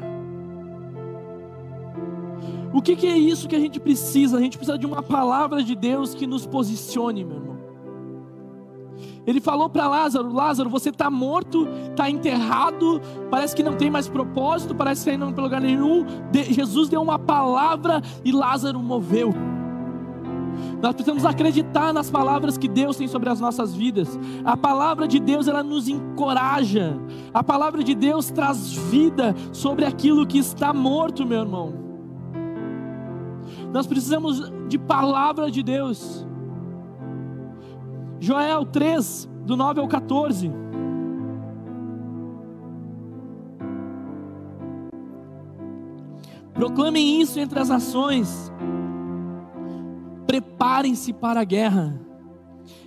O 2.74 2.82
que, 2.82 2.95
que, 2.95 3.08
é 3.08 3.18
isso 3.18 3.47
que 3.47 3.55
a 3.55 3.60
gente 3.60 3.80
precisa? 3.80 4.38
A 4.38 4.41
gente 4.41 4.58
precisa 4.58 4.78
de 4.78 4.86
uma 4.86 5.01
palavra 5.01 5.64
de 5.64 5.76
Deus 5.76 6.14
que 6.14 6.28
nos 6.28 6.45
posicione, 6.45 7.24
meu 7.24 7.38
irmão. 7.38 7.57
Ele 9.28 9.41
falou 9.41 9.69
para 9.69 9.89
Lázaro: 9.89 10.34
Lázaro, 10.34 10.69
você 10.69 10.89
está 10.89 11.11
morto, 11.11 11.67
está 11.91 12.09
enterrado, 12.09 13.01
parece 13.30 13.53
que 13.53 13.61
não 13.61 13.75
tem 13.75 13.91
mais 13.91 14.07
propósito, 14.07 14.73
parece 14.73 15.11
que 15.11 15.17
não 15.17 15.34
tem 15.34 15.43
lugar 15.43 15.59
nenhum. 15.59 16.05
De, 16.32 16.45
Jesus 16.53 16.88
deu 16.88 17.01
uma 17.01 17.19
palavra 17.19 18.01
e 18.23 18.32
Lázaro 18.32 18.80
moveu. 18.80 19.34
Nós 20.82 20.93
precisamos 20.93 21.25
acreditar 21.25 21.93
nas 21.93 22.09
palavras 22.09 22.57
que 22.57 22.67
Deus 22.67 22.95
tem 22.95 23.07
sobre 23.07 23.30
as 23.30 23.39
nossas 23.39 23.75
vidas. 23.75 24.17
A 24.45 24.55
palavra 24.55 25.07
de 25.07 25.19
Deus 25.19 25.47
ela 25.47 25.61
nos 25.61 25.88
encoraja. 25.88 26.97
A 27.34 27.43
palavra 27.43 27.84
de 27.84 27.93
Deus 27.93 28.32
traz 28.32 28.71
vida 28.71 29.36
sobre 29.51 29.86
aquilo 29.86 30.25
que 30.25 30.38
está 30.38 30.73
morto, 30.73 31.25
meu 31.25 31.41
irmão. 31.41 31.73
Nós 33.73 33.86
precisamos 33.86 34.51
de 34.67 34.78
palavra 34.78 35.51
de 35.51 35.61
Deus. 35.61 36.25
Joel 38.20 38.65
3, 38.65 39.30
do 39.45 39.55
9 39.55 39.80
ao 39.80 39.88
14. 39.88 40.51
Proclamem 46.53 47.22
isso 47.22 47.39
entre 47.39 47.59
as 47.59 47.70
nações. 47.70 48.51
Preparem-se 50.26 51.13
para 51.13 51.41
a 51.41 51.43
guerra. 51.43 52.01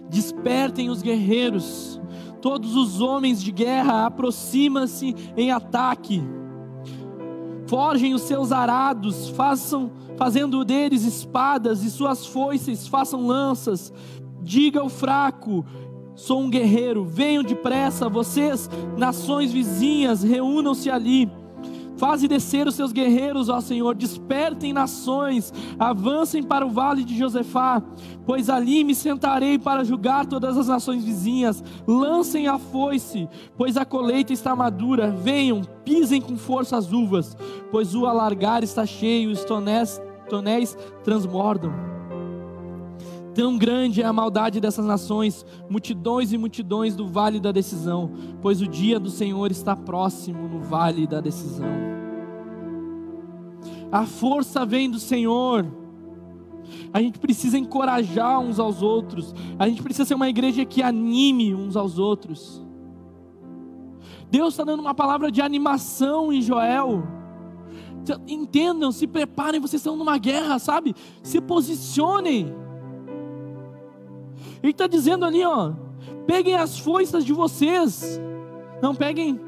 Despertem 0.08 0.90
os 0.90 1.02
guerreiros. 1.02 2.00
Todos 2.42 2.74
os 2.74 3.00
homens 3.00 3.40
de 3.40 3.52
guerra 3.52 4.06
aproximam-se 4.06 5.14
em 5.36 5.52
ataque. 5.52 6.20
Forjem 7.68 8.14
os 8.14 8.22
seus 8.22 8.50
arados, 8.50 9.28
façam 9.28 9.92
fazendo 10.16 10.64
deles 10.64 11.04
espadas 11.04 11.84
e 11.84 11.90
suas 11.90 12.26
foices 12.26 12.88
façam 12.88 13.26
lanças. 13.26 13.92
Diga 14.42 14.80
ao 14.80 14.88
fraco: 14.88 15.64
sou 16.14 16.40
um 16.40 16.50
guerreiro, 16.50 17.04
venham 17.04 17.42
depressa, 17.42 18.08
vocês, 18.08 18.68
nações 18.96 19.52
vizinhas, 19.52 20.22
reúnam-se 20.22 20.90
ali. 20.90 21.30
Faze 22.00 22.26
descer 22.26 22.66
os 22.66 22.76
seus 22.76 22.92
guerreiros, 22.92 23.50
ó 23.50 23.60
Senhor, 23.60 23.94
despertem 23.94 24.72
nações, 24.72 25.52
avancem 25.78 26.42
para 26.42 26.64
o 26.64 26.70
vale 26.70 27.04
de 27.04 27.14
Josefá, 27.14 27.82
pois 28.24 28.48
ali 28.48 28.82
me 28.82 28.94
sentarei 28.94 29.58
para 29.58 29.84
julgar 29.84 30.24
todas 30.24 30.56
as 30.56 30.68
nações 30.68 31.04
vizinhas. 31.04 31.62
Lancem 31.86 32.48
a 32.48 32.58
foice, 32.58 33.28
pois 33.54 33.76
a 33.76 33.84
colheita 33.84 34.32
está 34.32 34.56
madura. 34.56 35.10
Venham, 35.10 35.60
pisem 35.84 36.22
com 36.22 36.38
força 36.38 36.78
as 36.78 36.90
uvas, 36.90 37.36
pois 37.70 37.94
o 37.94 38.06
alargar 38.06 38.64
está 38.64 38.86
cheio, 38.86 39.30
os 39.30 39.44
tonéis, 39.44 40.00
tonéis 40.26 40.78
transbordam. 41.04 41.99
Tão 43.34 43.56
grande 43.56 44.02
é 44.02 44.04
a 44.04 44.12
maldade 44.12 44.60
dessas 44.60 44.84
nações, 44.84 45.46
multidões 45.68 46.32
e 46.32 46.38
multidões 46.38 46.96
do 46.96 47.06
vale 47.06 47.38
da 47.38 47.52
decisão, 47.52 48.10
pois 48.42 48.60
o 48.60 48.66
dia 48.66 48.98
do 48.98 49.10
Senhor 49.10 49.50
está 49.50 49.76
próximo 49.76 50.48
no 50.48 50.60
vale 50.60 51.06
da 51.06 51.20
decisão. 51.20 51.68
A 53.92 54.04
força 54.04 54.64
vem 54.64 54.90
do 54.90 54.98
Senhor. 54.98 55.66
A 56.92 57.00
gente 57.00 57.18
precisa 57.18 57.58
encorajar 57.58 58.40
uns 58.40 58.58
aos 58.58 58.82
outros. 58.82 59.34
A 59.58 59.68
gente 59.68 59.82
precisa 59.82 60.04
ser 60.04 60.14
uma 60.14 60.28
igreja 60.28 60.64
que 60.64 60.82
anime 60.82 61.54
uns 61.54 61.76
aos 61.76 61.98
outros. 61.98 62.64
Deus 64.30 64.54
está 64.54 64.64
dando 64.64 64.80
uma 64.80 64.94
palavra 64.94 65.30
de 65.30 65.40
animação 65.40 66.32
em 66.32 66.40
Joel. 66.40 67.02
Entendam, 68.26 68.90
se 68.92 69.06
preparem, 69.06 69.60
vocês 69.60 69.80
estão 69.80 69.96
numa 69.96 70.18
guerra, 70.18 70.58
sabe? 70.58 70.94
Se 71.22 71.40
posicionem. 71.40 72.52
Ele 74.62 74.72
está 74.72 74.86
dizendo 74.86 75.24
ali, 75.24 75.44
ó, 75.44 75.72
peguem 76.26 76.54
as 76.54 76.78
foices 76.78 77.24
de 77.24 77.32
vocês, 77.32 78.20
não 78.82 78.94
peguem, 78.94 79.40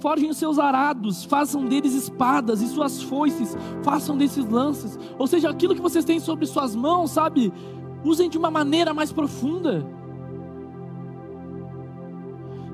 forjem 0.00 0.30
os 0.30 0.36
seus 0.36 0.58
arados, 0.58 1.24
façam 1.24 1.66
deles 1.66 1.94
espadas 1.94 2.60
e 2.62 2.68
suas 2.68 3.02
foices, 3.02 3.56
façam 3.82 4.16
desses 4.16 4.44
lances, 4.48 4.98
ou 5.18 5.26
seja, 5.26 5.50
aquilo 5.50 5.74
que 5.74 5.80
vocês 5.80 6.04
têm 6.04 6.18
sobre 6.18 6.46
suas 6.46 6.74
mãos, 6.74 7.12
sabe, 7.12 7.52
usem 8.04 8.28
de 8.28 8.38
uma 8.38 8.50
maneira 8.50 8.92
mais 8.94 9.12
profunda. 9.12 9.86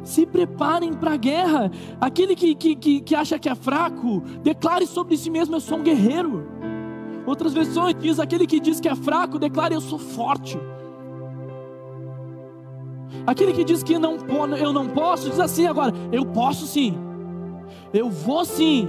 Se 0.05 0.24
preparem 0.24 0.95
para 0.95 1.14
a 1.14 1.16
guerra. 1.16 1.68
Aquele 2.01 2.37
que, 2.37 2.55
que, 2.55 2.76
que, 2.76 3.01
que 3.01 3.14
acha 3.16 3.41
que 3.41 3.49
é 3.49 3.57
fraco, 3.57 4.20
declare 4.41 4.87
sobre 4.87 5.16
si 5.16 5.28
mesmo: 5.28 5.57
Eu 5.57 5.61
sou 5.61 5.78
um 5.78 5.82
guerreiro. 5.82 6.47
Outras 7.27 7.53
versões 7.53 7.95
diz: 7.99 8.20
aquele 8.20 8.47
que 8.47 8.61
diz 8.61 8.81
que 8.81 8.89
é 8.89 8.95
fraco, 8.95 9.39
declara: 9.39 9.74
Eu 9.74 9.81
sou 9.81 9.99
forte. 9.99 10.59
Aquele 13.27 13.53
que 13.53 13.64
diz 13.64 13.83
que 13.83 13.99
não, 13.99 14.16
eu 14.57 14.72
não 14.72 14.89
posso, 14.89 15.29
diz 15.29 15.41
assim 15.41 15.66
agora: 15.66 15.93
Eu 16.12 16.24
posso 16.24 16.66
sim, 16.66 16.97
eu 17.93 18.09
vou 18.09 18.45
sim, 18.45 18.89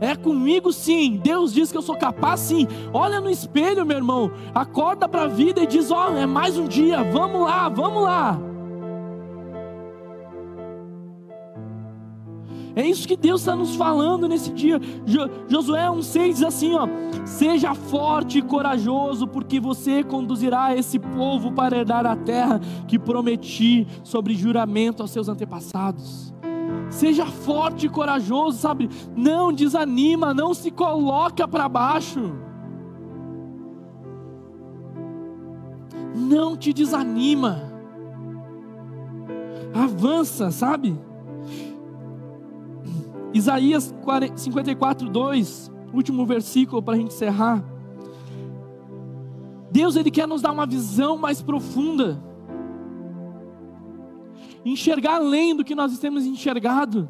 é 0.00 0.14
comigo 0.14 0.72
sim. 0.72 1.20
Deus 1.22 1.52
diz 1.52 1.72
que 1.72 1.78
eu 1.78 1.82
sou 1.82 1.96
capaz 1.96 2.40
sim. 2.40 2.66
Olha 2.92 3.20
no 3.20 3.30
espelho, 3.30 3.86
meu 3.86 3.96
irmão, 3.96 4.30
acorda 4.54 5.08
para 5.08 5.22
a 5.22 5.28
vida 5.28 5.62
e 5.62 5.66
diz: 5.66 5.90
Ó, 5.90 6.10
oh, 6.10 6.16
é 6.16 6.26
mais 6.26 6.58
um 6.58 6.66
dia, 6.66 7.02
vamos 7.02 7.40
lá, 7.42 7.68
vamos 7.68 8.02
lá. 8.02 8.38
É 12.76 12.86
isso 12.86 13.08
que 13.08 13.16
Deus 13.16 13.40
está 13.40 13.56
nos 13.56 13.74
falando 13.74 14.28
nesse 14.28 14.52
dia. 14.52 14.78
Jo, 15.06 15.30
Josué 15.48 15.86
1,6 15.86 16.28
diz 16.28 16.42
assim: 16.42 16.74
ó, 16.74 16.86
seja 17.24 17.74
forte 17.74 18.38
e 18.38 18.42
corajoso, 18.42 19.26
porque 19.26 19.58
você 19.58 20.04
conduzirá 20.04 20.76
esse 20.76 20.98
povo 20.98 21.50
para 21.52 21.78
herdar 21.78 22.04
a 22.04 22.14
terra 22.14 22.60
que 22.86 22.98
prometi 22.98 23.88
sobre 24.04 24.34
juramento 24.34 25.00
aos 25.00 25.10
seus 25.10 25.26
antepassados. 25.26 26.34
Seja 26.90 27.24
forte 27.24 27.86
e 27.86 27.88
corajoso, 27.88 28.58
sabe? 28.58 28.90
Não 29.16 29.54
desanima, 29.54 30.34
não 30.34 30.52
se 30.52 30.70
coloca 30.70 31.48
para 31.48 31.70
baixo. 31.70 32.34
Não 36.14 36.54
te 36.58 36.74
desanima. 36.74 37.72
Avança, 39.74 40.50
sabe? 40.50 41.05
Isaías 43.36 43.94
54, 44.36 45.08
2, 45.08 45.72
último 45.92 46.24
versículo 46.24 46.82
para 46.82 46.94
a 46.94 46.96
gente 46.96 47.14
encerrar. 47.14 47.62
Deus 49.70 49.96
ele 49.96 50.10
quer 50.10 50.26
nos 50.26 50.40
dar 50.40 50.52
uma 50.52 50.64
visão 50.64 51.18
mais 51.18 51.42
profunda 51.42 52.22
enxergar 54.64 55.16
além 55.16 55.54
do 55.54 55.64
que 55.64 55.74
nós 55.74 55.96
temos 55.98 56.24
enxergado. 56.24 57.08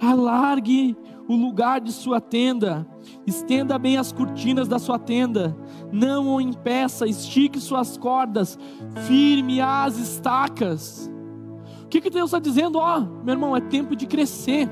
Alargue 0.00 0.96
o 1.28 1.34
lugar 1.34 1.80
de 1.80 1.92
sua 1.92 2.20
tenda, 2.20 2.86
estenda 3.26 3.78
bem 3.78 3.96
as 3.96 4.12
cortinas 4.12 4.68
da 4.68 4.78
sua 4.78 4.98
tenda, 4.98 5.56
não 5.90 6.34
o 6.34 6.40
impeça, 6.40 7.06
estique 7.06 7.58
suas 7.58 7.96
cordas, 7.96 8.58
firme 9.06 9.60
as 9.60 9.96
estacas. 9.98 11.10
O 11.84 11.88
que, 11.88 12.00
que 12.00 12.10
Deus 12.10 12.26
está 12.26 12.38
dizendo? 12.38 12.78
Ó, 12.78 12.98
oh, 12.98 13.24
meu 13.24 13.34
irmão, 13.34 13.56
é 13.56 13.60
tempo 13.60 13.96
de 13.96 14.06
crescer. 14.06 14.68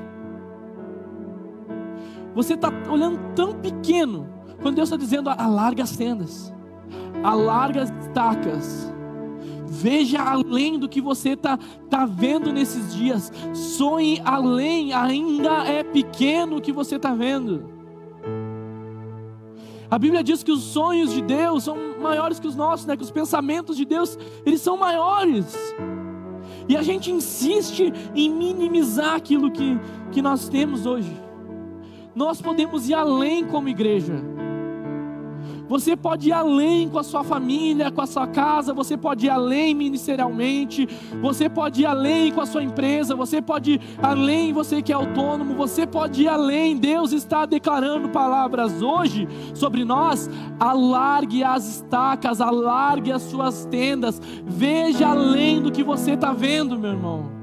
Você 2.33 2.53
está 2.53 2.71
olhando 2.89 3.19
tão 3.35 3.53
pequeno, 3.53 4.29
quando 4.61 4.75
Deus 4.75 4.87
está 4.89 4.97
dizendo, 4.97 5.29
alarga 5.29 5.83
as 5.83 5.95
tendas, 5.95 6.53
alarga 7.23 7.83
as 7.83 7.89
estacas, 7.89 8.91
Veja 9.73 10.21
além 10.21 10.77
do 10.77 10.89
que 10.89 10.99
você 10.99 11.29
está 11.29 11.57
tá 11.89 12.05
vendo 12.05 12.51
nesses 12.51 12.93
dias. 12.93 13.31
Sonhe 13.53 14.21
além, 14.25 14.91
ainda 14.91 15.63
é 15.65 15.81
pequeno 15.81 16.57
o 16.57 16.61
que 16.61 16.73
você 16.73 16.97
está 16.97 17.13
vendo. 17.13 17.69
A 19.89 19.97
Bíblia 19.97 20.21
diz 20.21 20.43
que 20.43 20.51
os 20.51 20.61
sonhos 20.61 21.13
de 21.13 21.21
Deus 21.21 21.63
são 21.63 21.77
maiores 22.01 22.37
que 22.37 22.47
os 22.47 22.55
nossos, 22.55 22.85
né? 22.85 22.97
que 22.97 23.03
os 23.03 23.11
pensamentos 23.11 23.77
de 23.77 23.85
Deus 23.85 24.19
eles 24.45 24.59
são 24.59 24.75
maiores. 24.75 25.55
E 26.67 26.75
a 26.75 26.81
gente 26.81 27.09
insiste 27.09 27.93
em 28.13 28.29
minimizar 28.29 29.15
aquilo 29.15 29.49
que, 29.49 29.79
que 30.11 30.21
nós 30.21 30.49
temos 30.49 30.85
hoje. 30.85 31.17
Nós 32.13 32.41
podemos 32.41 32.89
ir 32.89 32.93
além 32.93 33.45
como 33.45 33.69
igreja. 33.69 34.15
Você 35.71 35.95
pode 35.95 36.27
ir 36.27 36.33
além 36.33 36.89
com 36.89 36.99
a 36.99 37.03
sua 37.03 37.23
família, 37.23 37.89
com 37.89 38.01
a 38.01 38.05
sua 38.05 38.27
casa, 38.27 38.73
você 38.73 38.97
pode 38.97 39.27
ir 39.27 39.29
além 39.29 39.73
ministerialmente, 39.73 40.85
você 41.21 41.49
pode 41.49 41.83
ir 41.83 41.85
além 41.85 42.29
com 42.33 42.41
a 42.41 42.45
sua 42.45 42.61
empresa, 42.61 43.15
você 43.15 43.41
pode 43.41 43.75
ir 43.75 43.81
além, 44.03 44.51
você 44.51 44.81
que 44.81 44.91
é 44.91 44.95
autônomo, 44.95 45.55
você 45.55 45.87
pode 45.87 46.23
ir 46.23 46.27
além. 46.27 46.75
Deus 46.75 47.13
está 47.13 47.45
declarando 47.45 48.09
palavras 48.09 48.81
hoje 48.81 49.25
sobre 49.53 49.85
nós. 49.85 50.29
Alargue 50.59 51.41
as 51.41 51.65
estacas, 51.65 52.41
alargue 52.41 53.13
as 53.13 53.21
suas 53.21 53.63
tendas, 53.63 54.21
veja 54.45 55.07
além 55.07 55.61
do 55.61 55.71
que 55.71 55.83
você 55.83 56.11
está 56.11 56.33
vendo, 56.33 56.77
meu 56.77 56.91
irmão. 56.91 57.40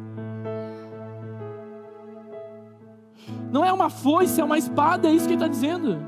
Não 3.50 3.64
é 3.64 3.72
uma 3.72 3.88
foice, 3.90 4.40
é 4.40 4.44
uma 4.44 4.58
espada, 4.58 5.08
é 5.08 5.12
isso 5.12 5.26
que 5.26 5.34
ele 5.34 5.42
está 5.42 5.48
dizendo. 5.48 5.98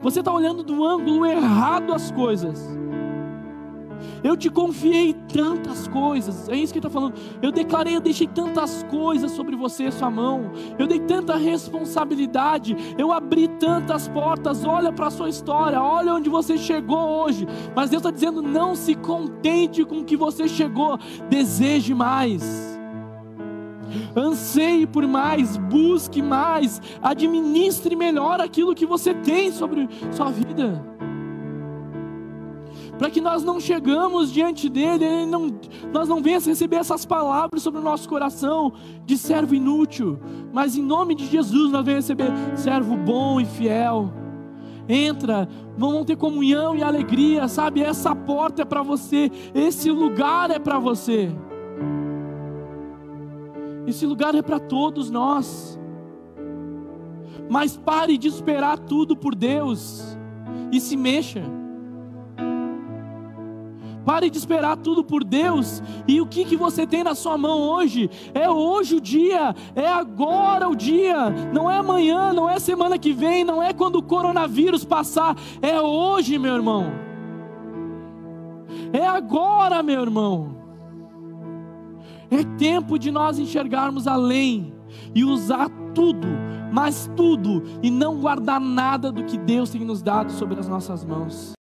Você 0.00 0.20
está 0.20 0.32
olhando 0.32 0.62
do 0.62 0.84
ângulo 0.84 1.26
errado 1.26 1.92
as 1.92 2.10
coisas. 2.10 2.80
Eu 4.22 4.36
te 4.36 4.48
confiei 4.50 5.14
tantas 5.32 5.88
coisas, 5.88 6.48
é 6.48 6.56
isso 6.56 6.72
que 6.72 6.78
ele 6.78 6.86
está 6.86 6.90
falando. 6.90 7.14
Eu 7.42 7.50
declarei, 7.50 7.96
eu 7.96 8.00
deixei 8.00 8.26
tantas 8.26 8.82
coisas 8.84 9.30
sobre 9.32 9.56
você, 9.56 9.90
sua 9.90 10.10
mão. 10.10 10.52
Eu 10.78 10.86
dei 10.86 11.00
tanta 11.00 11.36
responsabilidade, 11.36 12.76
eu 12.98 13.12
abri 13.12 13.48
tantas 13.48 14.08
portas. 14.08 14.64
Olha 14.64 14.92
para 14.92 15.06
a 15.08 15.10
sua 15.10 15.28
história, 15.28 15.82
olha 15.82 16.14
onde 16.14 16.28
você 16.28 16.56
chegou 16.58 17.22
hoje. 17.22 17.46
Mas 17.74 17.90
Deus 17.90 18.00
está 18.00 18.10
dizendo: 18.10 18.42
não 18.42 18.74
se 18.74 18.94
contente 18.94 19.84
com 19.84 20.00
o 20.00 20.04
que 20.04 20.16
você 20.16 20.48
chegou, 20.48 20.98
deseje 21.28 21.94
mais 21.94 22.69
anseie 24.16 24.86
por 24.86 25.06
mais, 25.06 25.56
busque 25.56 26.22
mais, 26.22 26.80
administre 27.02 27.94
melhor 27.96 28.40
aquilo 28.40 28.74
que 28.74 28.86
você 28.86 29.14
tem 29.14 29.50
sobre 29.52 29.88
sua 30.10 30.30
vida. 30.30 30.84
Para 33.00 33.08
que 33.08 33.20
nós 33.20 33.42
não 33.42 33.58
chegamos 33.58 34.30
diante 34.30 34.68
dele, 34.68 35.24
não, 35.24 35.58
nós 35.90 36.06
não 36.06 36.20
venhamos 36.20 36.46
receber 36.46 36.76
essas 36.76 37.06
palavras 37.06 37.62
sobre 37.62 37.80
o 37.80 37.82
nosso 37.82 38.06
coração 38.06 38.74
de 39.06 39.16
servo 39.16 39.54
inútil, 39.54 40.20
mas 40.52 40.76
em 40.76 40.82
nome 40.82 41.14
de 41.14 41.24
Jesus 41.24 41.72
nós 41.72 41.82
venhamos 41.82 42.04
receber 42.04 42.30
servo 42.54 42.98
bom 42.98 43.40
e 43.40 43.46
fiel. 43.46 44.12
Entra, 44.86 45.48
vamos 45.78 46.04
ter 46.04 46.16
comunhão 46.16 46.76
e 46.76 46.82
alegria, 46.82 47.48
sabe? 47.48 47.80
Essa 47.80 48.14
porta 48.14 48.62
é 48.62 48.64
para 48.66 48.82
você, 48.82 49.30
esse 49.54 49.90
lugar 49.90 50.50
é 50.50 50.58
para 50.58 50.78
você. 50.78 51.32
Esse 53.90 54.06
lugar 54.06 54.36
é 54.36 54.40
para 54.40 54.60
todos 54.60 55.10
nós. 55.10 55.76
Mas 57.48 57.76
pare 57.76 58.16
de 58.16 58.28
esperar 58.28 58.78
tudo 58.78 59.16
por 59.16 59.34
Deus 59.34 60.16
e 60.70 60.80
se 60.80 60.96
mexa. 60.96 61.42
Pare 64.06 64.30
de 64.30 64.38
esperar 64.38 64.76
tudo 64.76 65.02
por 65.02 65.24
Deus. 65.24 65.82
E 66.06 66.20
o 66.20 66.26
que, 66.26 66.44
que 66.44 66.56
você 66.56 66.86
tem 66.86 67.02
na 67.02 67.16
sua 67.16 67.36
mão 67.36 67.58
hoje? 67.60 68.08
É 68.32 68.48
hoje 68.48 68.94
o 68.94 69.00
dia, 69.00 69.54
é 69.74 69.88
agora 69.88 70.68
o 70.68 70.76
dia. 70.76 71.28
Não 71.52 71.68
é 71.68 71.78
amanhã, 71.78 72.32
não 72.32 72.48
é 72.48 72.60
semana 72.60 72.96
que 72.96 73.12
vem, 73.12 73.42
não 73.42 73.60
é 73.60 73.72
quando 73.72 73.96
o 73.96 74.02
coronavírus 74.02 74.84
passar. 74.84 75.36
É 75.60 75.80
hoje, 75.80 76.38
meu 76.38 76.54
irmão. 76.54 76.92
É 78.92 79.04
agora, 79.04 79.82
meu 79.82 80.00
irmão. 80.00 80.59
É 82.30 82.44
tempo 82.56 82.98
de 82.98 83.10
nós 83.10 83.38
enxergarmos 83.38 84.06
além 84.06 84.72
e 85.14 85.24
usar 85.24 85.68
tudo, 85.94 86.28
mas 86.72 87.10
tudo, 87.16 87.62
e 87.82 87.90
não 87.90 88.20
guardar 88.20 88.60
nada 88.60 89.10
do 89.10 89.24
que 89.24 89.36
Deus 89.36 89.70
tem 89.70 89.84
nos 89.84 90.02
dado 90.02 90.30
sobre 90.32 90.58
as 90.58 90.68
nossas 90.68 91.04
mãos. 91.04 91.48